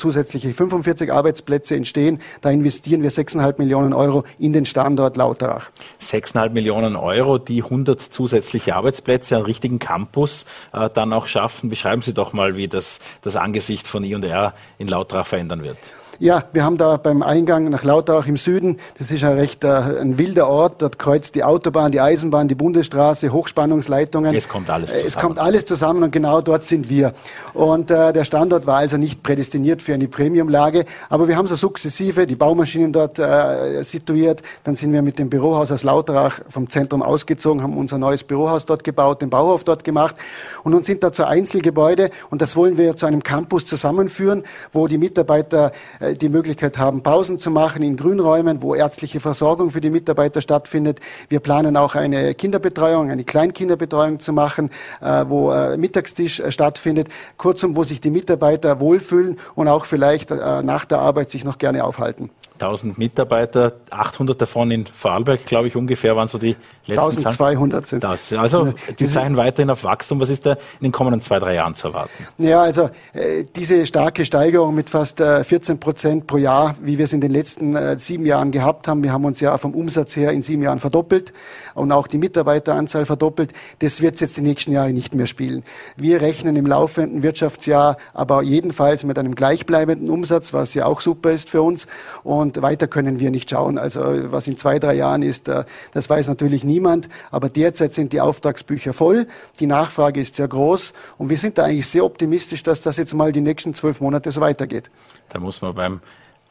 [0.45, 2.21] zusätzliche 45 Arbeitsplätze entstehen.
[2.41, 5.71] Da investieren wir 6,5 Millionen Euro in den Standort Lauterach.
[6.01, 11.71] 6,5 Millionen Euro, die 100 zusätzliche Arbeitsplätze, einen richtigen Campus äh, dann auch schaffen.
[11.71, 15.79] Beschreiben Sie doch mal, wie das, das Angesicht von I&R in Lauterach verändern wird.
[16.19, 19.69] Ja, wir haben da beim Eingang nach Lauterach im Süden, das ist ein recht äh,
[19.69, 24.35] ein wilder Ort, dort kreuzt die Autobahn, die Eisenbahn, die Bundesstraße, Hochspannungsleitungen.
[24.35, 25.07] Es kommt alles zusammen.
[25.07, 27.13] Es kommt alles zusammen und genau dort sind wir.
[27.53, 31.57] Und äh, der Standort war also nicht prädestiniert für eine Premiumlage, aber wir haben so
[31.57, 34.43] sukzessive die Baumaschinen dort äh, situiert.
[34.63, 38.67] Dann sind wir mit dem Bürohaus aus Lauterach vom Zentrum ausgezogen, haben unser neues Bürohaus
[38.67, 40.17] dort gebaut, den Bauhof dort gemacht
[40.63, 44.87] und nun sind da zu Einzelgebäude und das wollen wir zu einem Campus zusammenführen, wo
[44.89, 49.81] die Mitarbeiter äh, die Möglichkeit haben, Pausen zu machen in Grünräumen, wo ärztliche Versorgung für
[49.81, 51.01] die Mitarbeiter stattfindet.
[51.29, 57.09] Wir planen auch eine Kinderbetreuung, eine Kleinkinderbetreuung zu machen, äh, wo äh, Mittagstisch stattfindet.
[57.37, 61.85] Kurzum, wo sich die Mitarbeiter wohlfühlen und auch vielleicht nach der Arbeit sich noch gerne
[61.85, 62.31] aufhalten.
[62.55, 68.05] 1000 Mitarbeiter, 800 davon in Vorarlberg, glaube ich, ungefähr waren so die letzten 1200 sind
[68.05, 68.33] das.
[68.33, 70.21] Also die zeigen weiterhin auf Wachstum.
[70.21, 72.27] Was ist da in den kommenden zwei, drei Jahren zu erwarten?
[72.39, 77.05] Ja, also äh, diese starke Steigerung mit fast äh, 14 Prozent pro Jahr, wie wir
[77.05, 80.15] es in den letzten äh, sieben Jahren gehabt haben, wir haben uns ja vom Umsatz
[80.15, 81.33] her in sieben Jahren verdoppelt
[81.75, 85.65] und auch die Mitarbeiteranzahl verdoppelt, das wird es jetzt die nächsten Jahre nicht mehr spielen.
[85.97, 91.33] Wir rechnen im laufenden Wirtschaftsjahr aber jedenfalls mit einem gleichbleibenden Umsatz, was ja auch super
[91.33, 91.87] ist für uns.
[92.23, 93.79] Und und weiter können wir nicht schauen.
[93.79, 94.01] Also
[94.33, 97.09] was in zwei, drei Jahren ist, äh, das weiß natürlich niemand.
[97.31, 99.27] Aber derzeit sind die Auftragsbücher voll.
[99.61, 100.95] Die Nachfrage ist sehr groß.
[101.19, 104.31] Und wir sind da eigentlich sehr optimistisch, dass das jetzt mal die nächsten zwölf Monate
[104.31, 104.91] so weitergeht.
[105.31, 106.01] Da muss man beim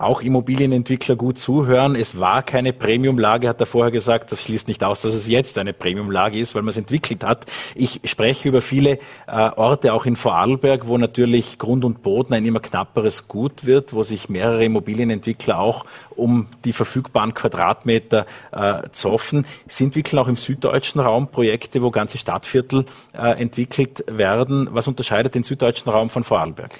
[0.05, 1.95] auch Immobilienentwickler gut zuhören.
[1.95, 4.31] Es war keine Premiumlage, hat er vorher gesagt.
[4.31, 7.45] Das schließt nicht aus, dass es jetzt eine Premiumlage ist, weil man es entwickelt hat.
[7.75, 12.45] Ich spreche über viele äh, Orte, auch in Vorarlberg, wo natürlich Grund und Boden ein
[12.45, 15.85] immer knapperes Gut wird, wo sich mehrere Immobilienentwickler auch
[16.15, 19.45] um die verfügbaren Quadratmeter äh, zoffen.
[19.67, 24.69] Sie entwickeln auch im süddeutschen Raum Projekte, wo ganze Stadtviertel äh, entwickelt werden.
[24.71, 26.71] Was unterscheidet den süddeutschen Raum von Vorarlberg?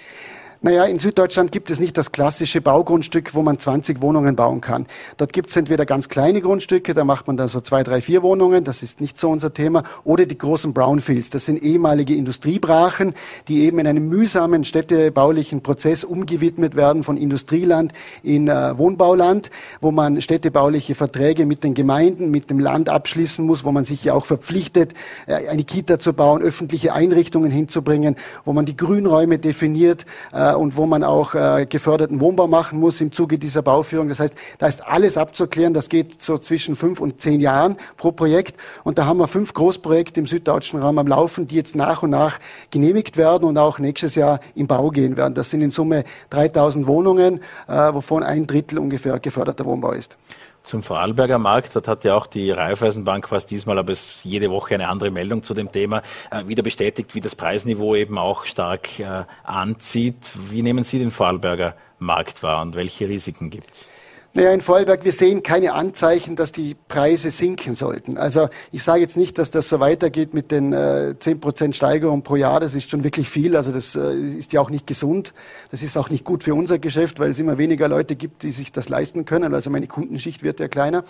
[0.65, 4.85] Naja, in Süddeutschland gibt es nicht das klassische Baugrundstück, wo man 20 Wohnungen bauen kann.
[5.17, 8.23] Dort gibt es entweder ganz kleine Grundstücke, da macht man dann so zwei, drei, vier
[8.23, 11.31] Wohnungen, das ist nicht so unser Thema, oder die großen Brownfields.
[11.31, 13.13] Das sind ehemalige Industriebrachen,
[13.49, 17.91] die eben in einem mühsamen städtebaulichen Prozess umgewidmet werden von Industrieland
[18.23, 23.65] in äh, Wohnbauland, wo man städtebauliche Verträge mit den Gemeinden, mit dem Land abschließen muss,
[23.65, 24.93] wo man sich ja auch verpflichtet,
[25.27, 30.77] äh, eine Kita zu bauen, öffentliche Einrichtungen hinzubringen, wo man die Grünräume definiert, äh, und
[30.77, 34.09] wo man auch äh, geförderten Wohnbau machen muss im Zuge dieser Bauführung.
[34.09, 35.73] Das heißt, da ist alles abzuklären.
[35.73, 38.57] Das geht so zwischen fünf und zehn Jahren pro Projekt.
[38.83, 42.11] Und da haben wir fünf Großprojekte im süddeutschen Raum am Laufen, die jetzt nach und
[42.11, 42.39] nach
[42.71, 45.33] genehmigt werden und auch nächstes Jahr im Bau gehen werden.
[45.33, 50.17] Das sind in Summe 3000 Wohnungen, äh, wovon ein Drittel ungefähr geförderter Wohnbau ist
[50.63, 51.75] zum Vorarlberger Markt.
[51.75, 55.43] Dort hat ja auch die Raiffeisenbank fast diesmal, aber es jede Woche eine andere Meldung
[55.43, 60.17] zu dem Thema, äh, wieder bestätigt, wie das Preisniveau eben auch stark äh, anzieht.
[60.49, 63.87] Wie nehmen Sie den Vorarlberger Markt wahr und welche Risiken gibt es?
[64.35, 68.17] Naja, in Vorarlberg, wir sehen keine Anzeichen, dass die Preise sinken sollten.
[68.17, 72.35] Also ich sage jetzt nicht, dass das so weitergeht mit den äh, 10% Steigerung pro
[72.35, 72.59] Jahr.
[72.59, 73.55] Das ist schon wirklich viel.
[73.55, 75.35] Also das äh, ist ja auch nicht gesund.
[75.69, 78.51] Das ist auch nicht gut für unser Geschäft, weil es immer weniger Leute gibt, die
[78.51, 79.53] sich das leisten können.
[79.53, 81.03] Also meine Kundenschicht wird ja kleiner.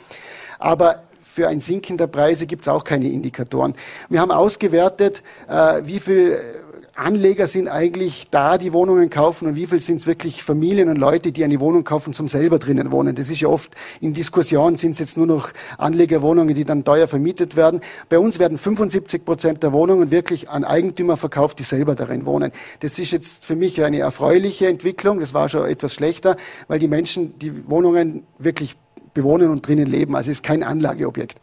[0.60, 3.74] Aber für ein Sinken der Preise gibt es auch keine Indikatoren.
[4.10, 6.42] Wir haben ausgewertet, äh, wie viel
[6.96, 10.98] Anleger sind eigentlich da, die Wohnungen kaufen und wie viel sind es wirklich Familien und
[11.00, 13.16] Leute, die eine Wohnung kaufen zum selber drinnen wohnen.
[13.16, 17.08] Das ist ja oft in Diskussion, sind es jetzt nur noch Anlegerwohnungen, die dann teuer
[17.08, 17.82] vermietet werden.
[18.10, 22.52] Bei uns werden 75 Prozent der Wohnungen wirklich an Eigentümer verkauft, die selber darin wohnen.
[22.82, 25.20] Das ist jetzt für mich eine erfreuliche Entwicklung.
[25.20, 28.76] Das war schon etwas schlechter, weil die Menschen die Wohnungen wirklich
[29.16, 30.16] bewohnen und drinnen leben.
[30.16, 31.40] Also es ist kein Anlageobjekt.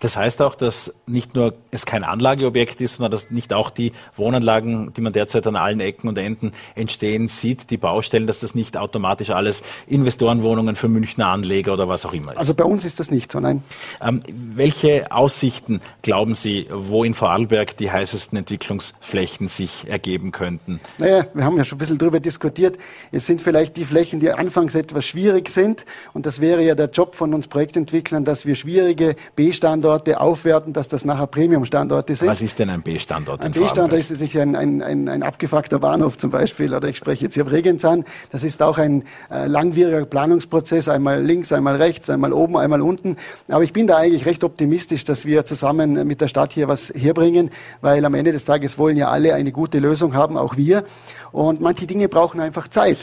[0.00, 3.92] Das heißt auch, dass nicht nur es kein Anlageobjekt ist, sondern dass nicht auch die
[4.16, 8.54] Wohnanlagen, die man derzeit an allen Ecken und Enden entstehen sieht, die Baustellen, dass das
[8.54, 12.38] nicht automatisch alles Investorenwohnungen für Münchner Anleger oder was auch immer ist.
[12.38, 13.62] Also bei uns ist das nicht so, nein.
[14.00, 14.20] Ähm,
[14.54, 20.80] welche Aussichten glauben Sie, wo in Vorarlberg die heißesten Entwicklungsflächen sich ergeben könnten?
[20.98, 22.78] Naja, wir haben ja schon ein bisschen darüber diskutiert.
[23.12, 25.84] Es sind vielleicht die Flächen, die anfangs etwas schwierig sind.
[26.12, 30.72] Und das wäre ja der Job von uns Projektentwicklern, dass wir schwierige B-Standorte B-Standorte aufwerten,
[30.72, 32.28] dass das nachher Premium-Standorte sind.
[32.28, 33.44] Was ist denn ein B-Standort?
[33.44, 37.24] Ein B-Standort ist nicht ein, ein, ein, ein abgefuckter Bahnhof zum Beispiel, oder ich spreche
[37.24, 38.04] jetzt hier auf Regens an.
[38.32, 43.16] Das ist auch ein äh, langwieriger Planungsprozess, einmal links, einmal rechts, einmal oben, einmal unten.
[43.48, 46.92] Aber ich bin da eigentlich recht optimistisch, dass wir zusammen mit der Stadt hier was
[46.94, 50.84] herbringen, weil am Ende des Tages wollen ja alle eine gute Lösung haben, auch wir.
[51.30, 52.98] Und manche Dinge brauchen einfach Zeit.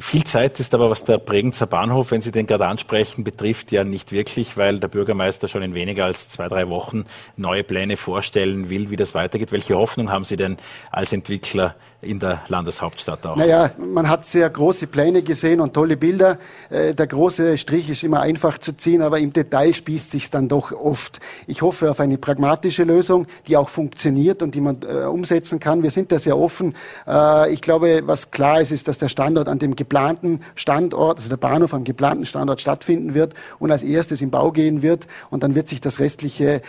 [0.00, 3.84] Viel Zeit ist aber, was der Bregenzer Bahnhof, wenn Sie den gerade ansprechen, betrifft, ja
[3.84, 7.04] nicht wirklich, weil der Bürgermeister schon in weniger als zwei, drei Wochen
[7.36, 9.52] neue Pläne vorstellen will, wie das weitergeht.
[9.52, 10.56] Welche Hoffnung haben Sie denn
[10.90, 13.36] als Entwickler in der Landeshauptstadt auch?
[13.36, 16.38] Naja, man hat sehr große Pläne gesehen und tolle Bilder.
[16.70, 20.48] Äh, der große Strich ist immer einfach zu ziehen, aber im Detail spießt sich dann
[20.48, 21.20] doch oft.
[21.46, 25.82] Ich hoffe auf eine pragmatische Lösung, die auch funktioniert und die man äh, umsetzen kann.
[25.82, 26.74] Wir sind da sehr offen.
[27.06, 31.28] Äh, ich glaube, was klar ist, ist, dass der Standort an dem geplanten Standort, also
[31.28, 35.42] der Bahnhof am geplanten Standort stattfinden wird und als erstes im Bau gehen wird und
[35.42, 36.62] dann wird sich das Restliche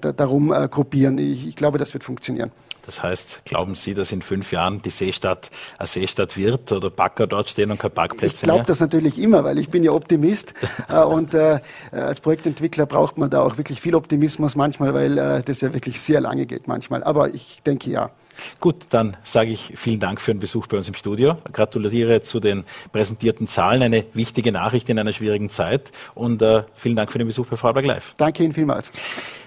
[0.00, 1.18] darum gruppieren.
[1.18, 2.50] Ich glaube, das wird funktionieren.
[2.86, 7.26] Das heißt, glauben Sie, dass in fünf Jahren die Seestadt eine Seestadt wird oder Bagger
[7.26, 10.54] dort stehen und keine Parkplätze Ich glaube das natürlich immer, weil ich bin ja Optimist
[10.88, 15.42] äh, und äh, als Projektentwickler braucht man da auch wirklich viel Optimismus manchmal, weil äh,
[15.42, 17.02] das ja wirklich sehr lange geht manchmal.
[17.02, 18.10] Aber ich denke ja.
[18.60, 21.38] Gut, dann sage ich vielen Dank für den Besuch bei uns im Studio.
[21.52, 23.82] Gratuliere zu den präsentierten Zahlen.
[23.82, 25.92] Eine wichtige Nachricht in einer schwierigen Zeit.
[26.14, 28.14] Und äh, vielen Dank für den Besuch bei Vorarlberg Live.
[28.16, 28.90] Danke Ihnen vielmals.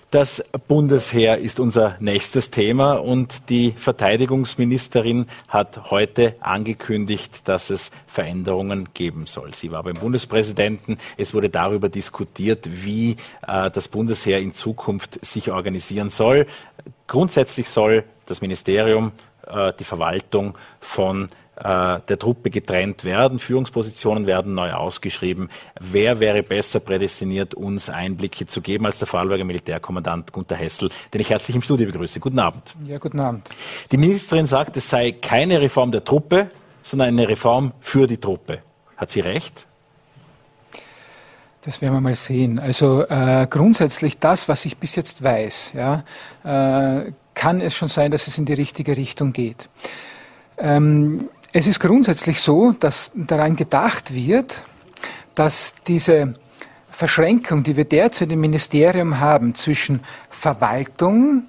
[0.10, 8.88] Das Bundesheer ist unser nächstes Thema und die Verteidigungsministerin hat heute angekündigt, dass es Veränderungen
[8.93, 9.54] geben soll.
[9.54, 10.98] Sie war beim Bundespräsidenten.
[11.17, 16.46] Es wurde darüber diskutiert, wie äh, das Bundesheer in Zukunft sich organisieren soll.
[17.08, 19.12] Grundsätzlich soll das Ministerium,
[19.46, 21.28] äh, die Verwaltung von
[21.63, 23.39] der Truppe getrennt werden.
[23.39, 25.50] Führungspositionen werden neu ausgeschrieben.
[25.80, 31.22] Wer wäre besser prädestiniert, uns Einblicke zu geben als der Vorarlberger Militärkommandant Gunter Hessel, den
[31.22, 32.20] ich herzlich im Studio begrüße.
[32.20, 32.76] Guten Abend.
[32.86, 33.50] Ja, guten Abend.
[33.91, 36.52] Die Ministerin sagt, es sei keine Reform der Truppe,
[36.84, 38.60] sondern eine Reform für die Truppe.
[38.96, 39.67] Hat sie recht?
[41.62, 42.60] Das werden wir mal sehen.
[42.60, 46.04] Also äh, grundsätzlich das, was ich bis jetzt weiß, ja,
[46.46, 49.70] äh, kann es schon sein, dass es in die richtige Richtung geht.
[50.58, 54.63] Ähm, es ist grundsätzlich so, dass daran gedacht wird,
[55.36, 56.36] dass diese
[56.91, 61.43] Verschränkung, die wir derzeit im Ministerium haben zwischen Verwaltung,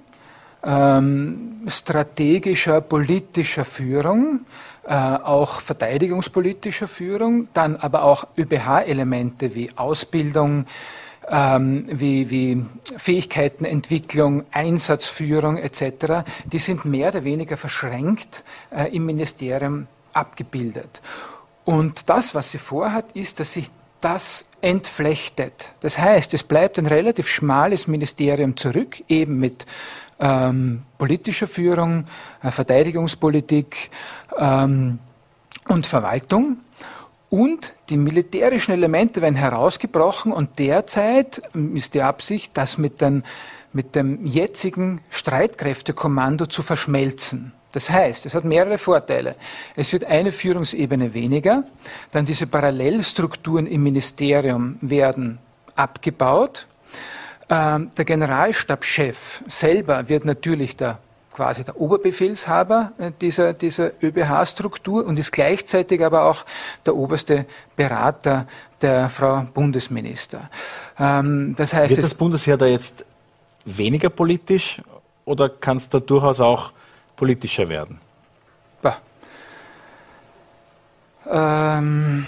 [0.63, 4.41] ähm, strategischer, politischer Führung,
[4.85, 10.65] äh, auch verteidigungspolitischer Führung, dann aber auch ÖBH-Elemente wie Ausbildung,
[11.29, 12.65] ähm, wie, wie
[12.97, 21.01] Fähigkeitenentwicklung, Einsatzführung etc., die sind mehr oder weniger verschränkt äh, im Ministerium abgebildet.
[21.65, 23.69] Und das, was sie vorhat, ist, dass sich
[24.01, 25.73] das entflechtet.
[25.81, 29.65] Das heißt, es bleibt ein relativ schmales Ministerium zurück, eben mit
[30.19, 32.05] ähm, politischer Führung,
[32.41, 33.91] äh, Verteidigungspolitik
[34.37, 34.99] ähm,
[35.67, 36.57] und Verwaltung.
[37.29, 41.41] Und die militärischen Elemente werden herausgebrochen und derzeit
[41.75, 43.23] ist die Absicht, das mit, den,
[43.71, 47.53] mit dem jetzigen Streitkräftekommando zu verschmelzen.
[47.71, 49.35] Das heißt, es hat mehrere Vorteile.
[49.75, 51.65] Es wird eine Führungsebene weniger,
[52.11, 55.37] dann diese Parallelstrukturen im Ministerium werden
[55.75, 56.65] abgebaut.
[57.47, 60.97] Ähm, der Generalstabschef selber wird natürlich der
[61.39, 66.43] quasi der Oberbefehlshaber äh, dieser, dieser ÖBH-Struktur und ist gleichzeitig aber auch
[66.85, 67.45] der oberste
[67.77, 68.45] Berater
[68.81, 70.49] der Frau Bundesminister.
[70.99, 73.05] Ähm, das heißt, wird das Bundesheer da jetzt
[73.63, 74.81] weniger politisch
[75.23, 76.73] oder kann es da durchaus auch
[77.15, 78.01] politischer werden?
[81.31, 82.25] Ähm,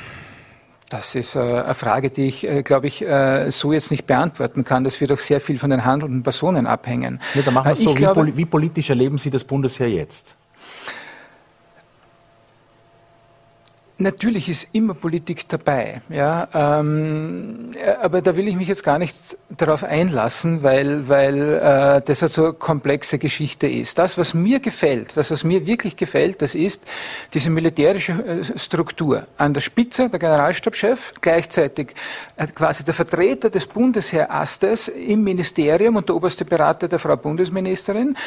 [0.92, 4.64] das ist äh, eine Frage, die ich, äh, glaube ich, äh, so jetzt nicht beantworten
[4.64, 4.84] kann.
[4.84, 7.22] Das wird auch sehr viel von den handelnden Personen abhängen.
[7.34, 7.92] Ja, dann machen wir es so.
[7.92, 10.36] Wie, glaube, wie, politisch erleben Sie das Bundesheer jetzt?
[14.02, 17.70] Natürlich ist immer Politik dabei, ja, ähm,
[18.02, 22.32] aber da will ich mich jetzt gar nicht darauf einlassen, weil, weil äh, das halt
[22.32, 24.00] so eine komplexe Geschichte ist.
[24.00, 26.82] Das, was mir gefällt, das, was mir wirklich gefällt, das ist
[27.36, 29.28] diese militärische äh, Struktur.
[29.38, 31.94] An der Spitze der Generalstabschef, gleichzeitig
[32.38, 37.16] äh, quasi der Vertreter des Bundesheer Astes im Ministerium und der oberste Berater der Frau
[37.18, 38.18] Bundesministerin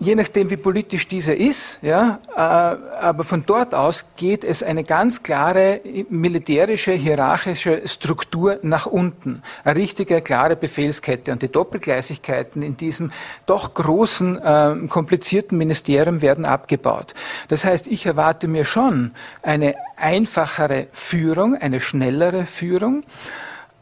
[0.00, 4.84] je nachdem, wie politisch dieser ist, ja, äh, aber von dort aus geht es eine
[4.84, 9.42] ganz klare militärische, hierarchische Struktur nach unten.
[9.64, 11.32] Eine richtige, klare Befehlskette.
[11.32, 13.10] Und die Doppelgleisigkeiten in diesem
[13.46, 17.14] doch großen, äh, komplizierten Ministerium werden abgebaut.
[17.48, 23.02] Das heißt, ich erwarte mir schon eine einfachere Führung, eine schnellere Führung.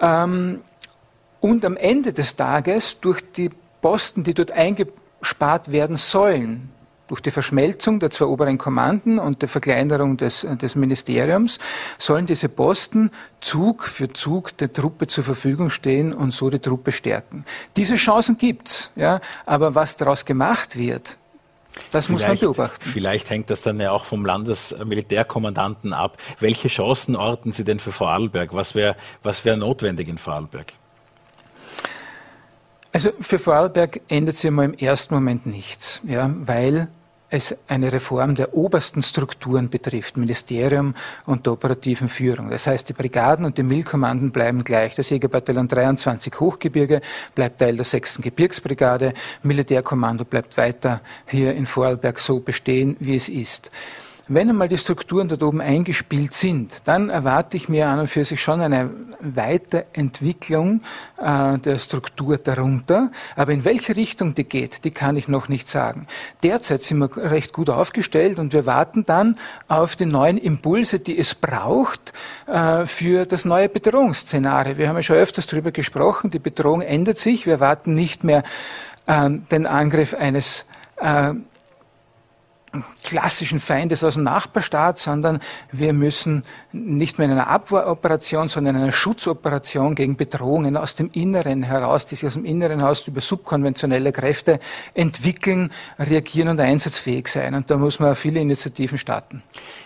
[0.01, 0.61] Ähm,
[1.41, 3.51] und am Ende des Tages durch die
[3.83, 6.71] Posten, die dort eingebaut gespart werden sollen.
[7.09, 11.61] Durch die Verschmelzung der zwei oberen Kommanden und der Verkleinerung des, des Ministeriums
[11.99, 16.91] sollen diese Posten Zug für Zug der Truppe zur Verfügung stehen und so die Truppe
[16.91, 17.45] stärken.
[17.77, 21.17] Diese Chancen gibt's, ja, aber was daraus gemacht wird,
[21.91, 22.89] das muss man beobachten.
[22.91, 26.17] Vielleicht hängt das dann ja auch vom Landesmilitärkommandanten ab.
[26.41, 28.55] Welche Chancen orten Sie denn für Vorarlberg?
[28.55, 30.73] Was wäre was wär notwendig in Vorarlberg?
[32.97, 36.89] Also für Vorarlberg ändert sich mal im ersten Moment nichts, ja, weil
[37.29, 40.95] es eine Reform der obersten Strukturen betrifft, Ministerium
[41.27, 42.49] und der operativen Führung.
[42.49, 44.95] Das heißt, die Brigaden und die Milkommanden bleiben gleich.
[44.95, 47.03] Das Jägerbataillon 23 Hochgebirge
[47.35, 48.21] bleibt Teil der 6.
[48.23, 49.13] Gebirgsbrigade.
[49.43, 53.71] Militärkommando bleibt weiter hier in Vorarlberg so bestehen, wie es ist.
[54.29, 58.24] Wenn einmal die Strukturen dort oben eingespielt sind, dann erwarte ich mir an und für
[58.24, 60.81] sich schon eine Weiterentwicklung
[61.16, 63.12] äh, der Struktur darunter.
[63.37, 66.09] Aber in welche Richtung die geht, die kann ich noch nicht sagen.
[66.43, 71.16] Derzeit sind wir recht gut aufgestellt und wir warten dann auf die neuen Impulse, die
[71.16, 72.12] es braucht
[72.49, 74.77] äh, für das neue Bedrohungsszenario.
[74.77, 77.47] Wir haben ja schon öfters darüber gesprochen, die Bedrohung ändert sich.
[77.47, 78.43] Wir erwarten nicht mehr
[79.07, 80.66] äh, den Angriff eines
[80.97, 81.35] äh,
[83.05, 85.41] klassischen Feindes aus dem Nachbarstaat, sondern
[85.73, 86.43] wir müssen
[86.73, 92.07] nicht mehr in einer Abwehroperation, sondern in einer Schutzoperation gegen Bedrohungen aus dem Inneren heraus,
[92.07, 94.61] die sich aus dem Inneren heraus über subkonventionelle Kräfte
[94.95, 97.55] entwickeln, reagieren und einsatzfähig sein.
[97.55, 99.43] Und da muss man viele Initiativen starten.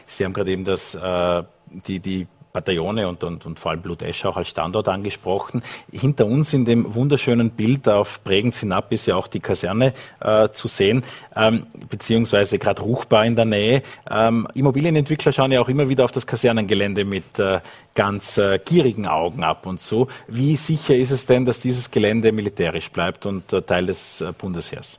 [0.07, 1.43] Sie haben gerade eben das, äh,
[1.87, 5.63] die, die Bataillone und, und, und vor allem Blutesch auch als Standort angesprochen.
[5.93, 10.69] Hinter uns in dem wunderschönen Bild auf Bregenz-Hinab ist ja auch die Kaserne äh, zu
[10.69, 11.05] sehen,
[11.37, 13.83] ähm, beziehungsweise gerade ruchbar in der Nähe.
[14.11, 17.61] Ähm, Immobilienentwickler schauen ja auch immer wieder auf das Kasernengelände mit äh,
[17.95, 20.09] ganz äh, gierigen Augen ab und so.
[20.27, 24.33] Wie sicher ist es denn, dass dieses Gelände militärisch bleibt und äh, Teil des äh,
[24.37, 24.99] Bundesheers?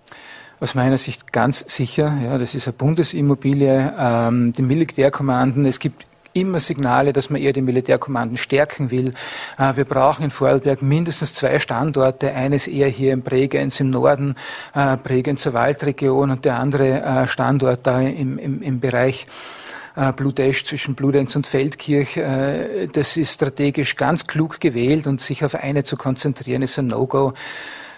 [0.62, 2.20] aus meiner Sicht ganz sicher.
[2.24, 3.94] Ja, das ist eine Bundesimmobilie.
[3.98, 9.14] Ähm, die Militärkommanden, es gibt immer Signale, dass man eher die Militärkommanden stärken will.
[9.58, 12.34] Äh, wir brauchen in Vorarlberg mindestens zwei Standorte.
[12.34, 14.36] Eines eher hier in Bregenz im Norden,
[14.74, 19.28] äh, Bregenzer Waldregion und der andere äh, Standort da im, im, im Bereich
[20.16, 22.18] Blutesch zwischen Bludenz und Feldkirch.
[22.94, 27.34] Das ist strategisch ganz klug gewählt und sich auf eine zu konzentrieren ist ein No-Go.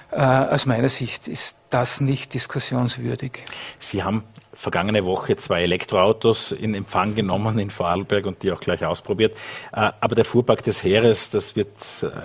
[0.10, 3.44] Aus meiner Sicht ist das nicht diskussionswürdig.
[3.78, 4.24] Sie haben
[4.64, 9.36] vergangene Woche zwei Elektroautos in Empfang genommen in Vorarlberg und die auch gleich ausprobiert.
[9.74, 11.68] Äh, aber der Fuhrpark des Heeres, das wird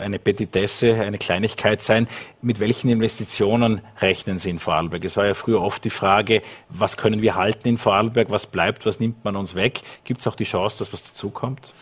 [0.00, 2.06] eine Petitesse, eine Kleinigkeit sein.
[2.40, 5.04] Mit welchen Investitionen rechnen Sie in Vorarlberg?
[5.04, 8.86] Es war ja früher oft die Frage, was können wir halten in Vorarlberg, was bleibt,
[8.86, 9.82] was nimmt man uns weg?
[10.04, 11.72] Gibt es auch die Chance, dass was dazukommt?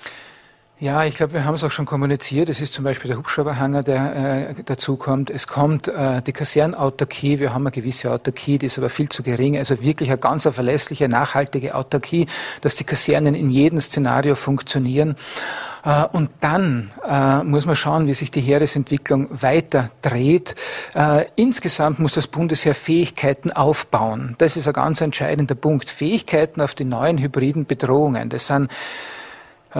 [0.79, 2.51] Ja, ich glaube, wir haben es auch schon kommuniziert.
[2.51, 5.31] Es ist zum Beispiel der Hubschrauberhanger, der äh, dazu kommt.
[5.31, 7.41] Es kommt äh, die Kasernautarkie.
[7.41, 9.57] Wir haben eine gewisse Autarkie, die ist aber viel zu gering.
[9.57, 12.27] Also wirklich eine ganz verlässliche, nachhaltige Autarkie,
[12.61, 15.16] dass die Kasernen in jedem Szenario funktionieren.
[15.83, 20.57] Äh, und dann äh, muss man schauen, wie sich die Heeresentwicklung weiter dreht.
[20.95, 24.35] Äh, insgesamt muss das Bundesheer Fähigkeiten aufbauen.
[24.37, 25.89] Das ist ein ganz entscheidender Punkt.
[25.89, 28.29] Fähigkeiten auf die neuen hybriden Bedrohungen.
[28.29, 28.70] Das sind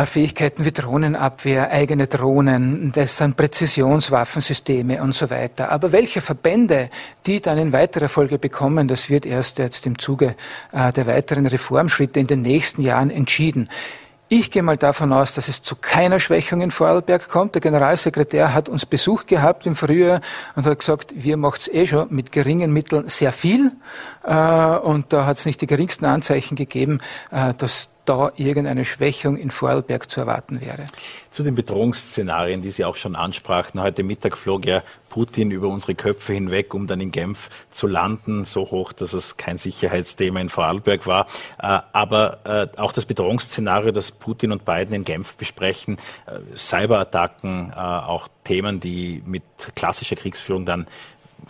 [0.05, 5.71] Fähigkeiten wie Drohnenabwehr, eigene Drohnen, das sind Präzisionswaffensysteme und so weiter.
[5.71, 6.91] Aber welche Verbände
[7.27, 10.37] die dann in weiterer Folge bekommen, das wird erst jetzt im Zuge
[10.73, 13.71] äh, der weiteren Reformschritte in den nächsten Jahren entschieden.
[14.29, 17.55] Ich gehe mal davon aus, dass es zu keiner Schwächung in Vorarlberg kommt.
[17.55, 20.21] Der Generalsekretär hat uns Besuch gehabt im Frühjahr
[20.57, 23.71] und hat gesagt, wir macht's eh schon mit geringen Mitteln sehr viel.
[24.25, 29.51] Äh, und da hat es nicht die geringsten Anzeichen gegeben, dass da irgendeine Schwächung in
[29.51, 30.87] Vorarlberg zu erwarten wäre.
[31.31, 33.81] Zu den Bedrohungsszenarien, die Sie auch schon ansprachen.
[33.81, 38.45] Heute Mittag flog ja Putin über unsere Köpfe hinweg, um dann in Genf zu landen,
[38.45, 41.27] so hoch, dass es kein Sicherheitsthema in Vorarlberg war.
[41.59, 45.97] Äh, aber äh, auch das Bedrohungsszenario, das Putin und Biden in Genf besprechen,
[46.27, 49.43] äh, Cyberattacken, auch Themen, die mit
[49.75, 50.87] klassischer Kriegsführung dann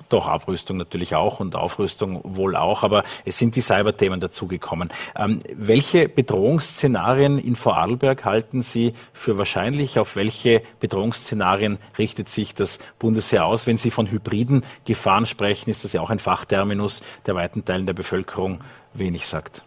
[0.09, 4.91] doch, Abrüstung natürlich auch und Aufrüstung wohl auch, aber es sind die Cyberthemen dazugekommen.
[5.17, 9.99] Ähm, welche Bedrohungsszenarien in Vorarlberg halten Sie für wahrscheinlich?
[9.99, 13.67] Auf welche Bedrohungsszenarien richtet sich das Bundesheer aus?
[13.67, 17.87] Wenn Sie von hybriden Gefahren sprechen, ist das ja auch ein Fachterminus, der weiten Teilen
[17.87, 18.61] der Bevölkerung
[18.95, 19.63] wenig sagt.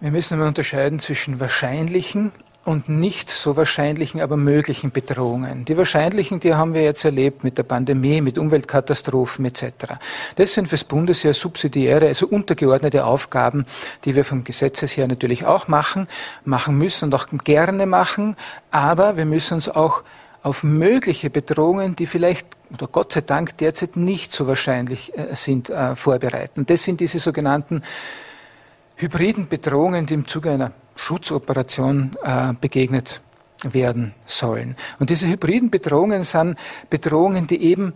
[0.00, 2.32] Wir müssen unterscheiden zwischen wahrscheinlichen
[2.64, 5.64] und nicht so wahrscheinlichen, aber möglichen Bedrohungen.
[5.64, 9.72] Die wahrscheinlichen, die haben wir jetzt erlebt mit der Pandemie, mit Umweltkatastrophen etc.
[10.36, 13.64] Das sind fürs Bundesheer subsidiäre, also untergeordnete Aufgaben,
[14.04, 16.08] die wir vom Gesetzesher natürlich auch machen,
[16.44, 18.36] machen müssen und auch gerne machen,
[18.70, 20.02] aber wir müssen uns auch
[20.42, 25.70] auf mögliche Bedrohungen, die vielleicht oder Gott sei Dank derzeit nicht so wahrscheinlich äh, sind,
[25.70, 26.66] äh, vorbereiten.
[26.66, 27.82] Das sind diese sogenannten
[28.96, 33.20] hybriden Bedrohungen, die im Zuge einer Schutzoperation äh, begegnet
[33.62, 34.76] werden sollen.
[34.98, 36.56] Und diese hybriden Bedrohungen sind
[36.90, 37.94] Bedrohungen, die eben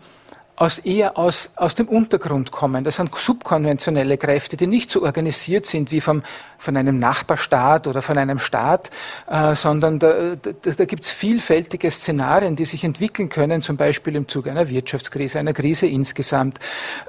[0.62, 2.84] aus eher aus, aus dem Untergrund kommen.
[2.84, 6.22] Das sind subkonventionelle Kräfte, die nicht so organisiert sind wie vom,
[6.56, 8.90] von einem Nachbarstaat oder von einem Staat,
[9.28, 14.14] äh, sondern da, da, da gibt es vielfältige Szenarien, die sich entwickeln können, zum Beispiel
[14.14, 16.60] im Zuge einer Wirtschaftskrise, einer Krise insgesamt,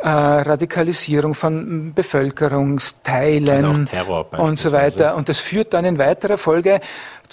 [0.01, 5.15] äh, Radikalisierung von Bevölkerungsteilen also und so weiter.
[5.15, 6.81] Und das führt dann in weiterer Folge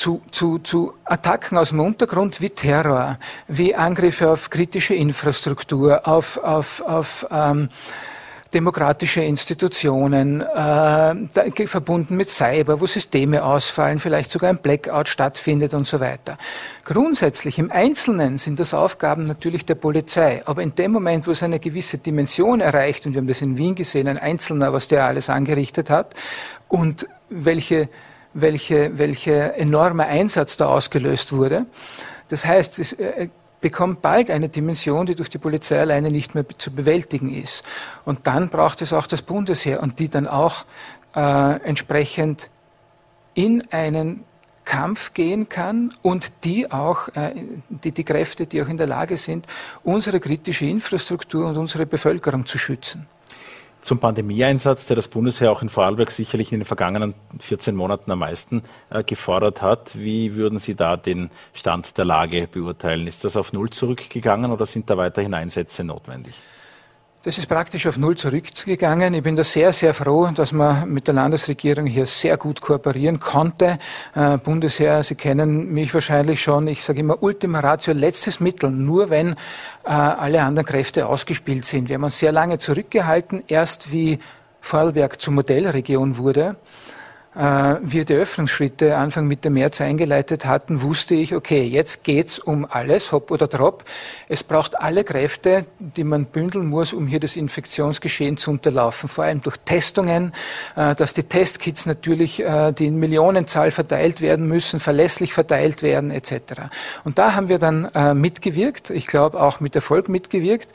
[0.00, 6.38] zu, zu, zu Attacken aus dem Untergrund wie Terror, wie Angriffe auf kritische Infrastruktur, auf,
[6.38, 7.68] auf, auf ähm,
[8.54, 15.86] demokratische Institutionen, äh, verbunden mit Cyber, wo Systeme ausfallen, vielleicht sogar ein Blackout stattfindet und
[15.86, 16.38] so weiter.
[16.86, 21.42] Grundsätzlich im Einzelnen sind das Aufgaben natürlich der Polizei, aber in dem Moment, wo es
[21.42, 25.04] eine gewisse Dimension erreicht, und wir haben das in Wien gesehen, ein Einzelner, was der
[25.04, 26.14] alles angerichtet hat,
[26.68, 27.90] und welche
[28.34, 31.66] welche, welcher enorme Einsatz da ausgelöst wurde.
[32.28, 33.28] Das heißt, es äh,
[33.60, 37.62] bekommt bald eine Dimension, die durch die Polizei alleine nicht mehr zu bewältigen ist.
[38.04, 40.64] Und dann braucht es auch das Bundesheer und die dann auch
[41.14, 42.48] äh, entsprechend
[43.34, 44.24] in einen
[44.64, 47.32] Kampf gehen kann und die auch, äh,
[47.68, 49.46] die, die Kräfte, die auch in der Lage sind,
[49.82, 53.06] unsere kritische Infrastruktur und unsere Bevölkerung zu schützen.
[53.82, 58.18] Zum Pandemieeinsatz, der das Bundesheer auch in Vorarlberg sicherlich in den vergangenen 14 Monaten am
[58.18, 59.98] meisten äh, gefordert hat.
[59.98, 63.06] Wie würden Sie da den Stand der Lage beurteilen?
[63.06, 66.34] Ist das auf Null zurückgegangen oder sind da weiterhin Einsätze notwendig?
[67.22, 69.12] Das ist praktisch auf Null zurückgegangen.
[69.12, 73.20] Ich bin da sehr, sehr froh, dass man mit der Landesregierung hier sehr gut kooperieren
[73.20, 73.78] konnte.
[74.14, 76.66] Äh, Bundesheer, Sie kennen mich wahrscheinlich schon.
[76.66, 81.90] Ich sage immer Ultima Ratio, letztes Mittel, nur wenn äh, alle anderen Kräfte ausgespielt sind.
[81.90, 84.16] Wir haben uns sehr lange zurückgehalten, erst wie
[84.62, 86.56] Vorarlberg zur Modellregion wurde
[87.32, 93.12] wir die Öffnungsschritte Anfang Mitte März eingeleitet hatten, wusste ich, okay, jetzt geht's um alles,
[93.12, 93.84] hopp oder drop.
[94.28, 99.24] Es braucht alle Kräfte, die man bündeln muss, um hier das Infektionsgeschehen zu unterlaufen, vor
[99.24, 100.34] allem durch Testungen,
[100.74, 106.10] äh, dass die Testkits natürlich, äh, die in Millionenzahl verteilt werden müssen, verlässlich verteilt werden
[106.10, 106.32] etc.
[107.04, 110.70] Und da haben wir dann mitgewirkt, ich glaube auch mit Erfolg mitgewirkt.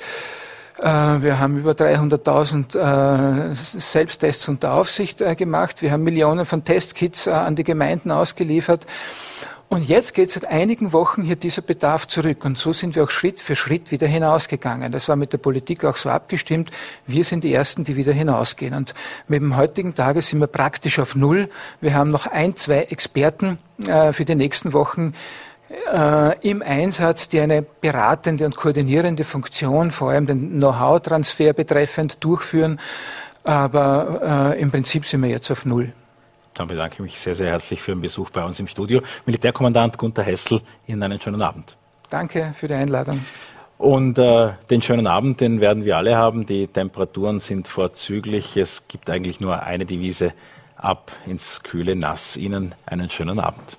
[0.80, 0.88] Äh,
[1.22, 5.82] wir haben über 300.000 äh, Selbsttests unter Aufsicht äh, gemacht.
[5.82, 8.86] Wir haben Millionen von Testkits an die Gemeinden ausgeliefert.
[9.68, 12.46] Und jetzt geht seit einigen Wochen hier dieser Bedarf zurück.
[12.46, 14.92] Und so sind wir auch Schritt für Schritt wieder hinausgegangen.
[14.92, 16.70] Das war mit der Politik auch so abgestimmt.
[17.08, 18.76] Wir sind die Ersten, die wieder hinausgehen.
[18.76, 18.94] Und
[19.28, 21.50] mit dem heutigen Tage sind wir praktisch auf Null.
[21.82, 25.14] Wir haben noch ein, zwei Experten für die nächsten Wochen
[25.70, 32.80] äh, im Einsatz, die eine beratende und koordinierende Funktion, vor allem den Know-how-Transfer betreffend, durchführen.
[33.44, 35.92] Aber äh, im Prinzip sind wir jetzt auf Null.
[36.56, 39.02] Dann bedanke ich mich sehr, sehr herzlich für den Besuch bei uns im Studio.
[39.26, 41.76] Militärkommandant Gunther Hessel, Ihnen einen schönen Abend.
[42.10, 43.26] Danke für die Einladung.
[43.78, 46.46] Und äh, den schönen Abend, den werden wir alle haben.
[46.46, 48.56] Die Temperaturen sind vorzüglich.
[48.56, 50.34] Es gibt eigentlich nur eine Devise
[50.78, 52.38] ab ins kühle Nass.
[52.38, 53.78] Ihnen einen schönen Abend.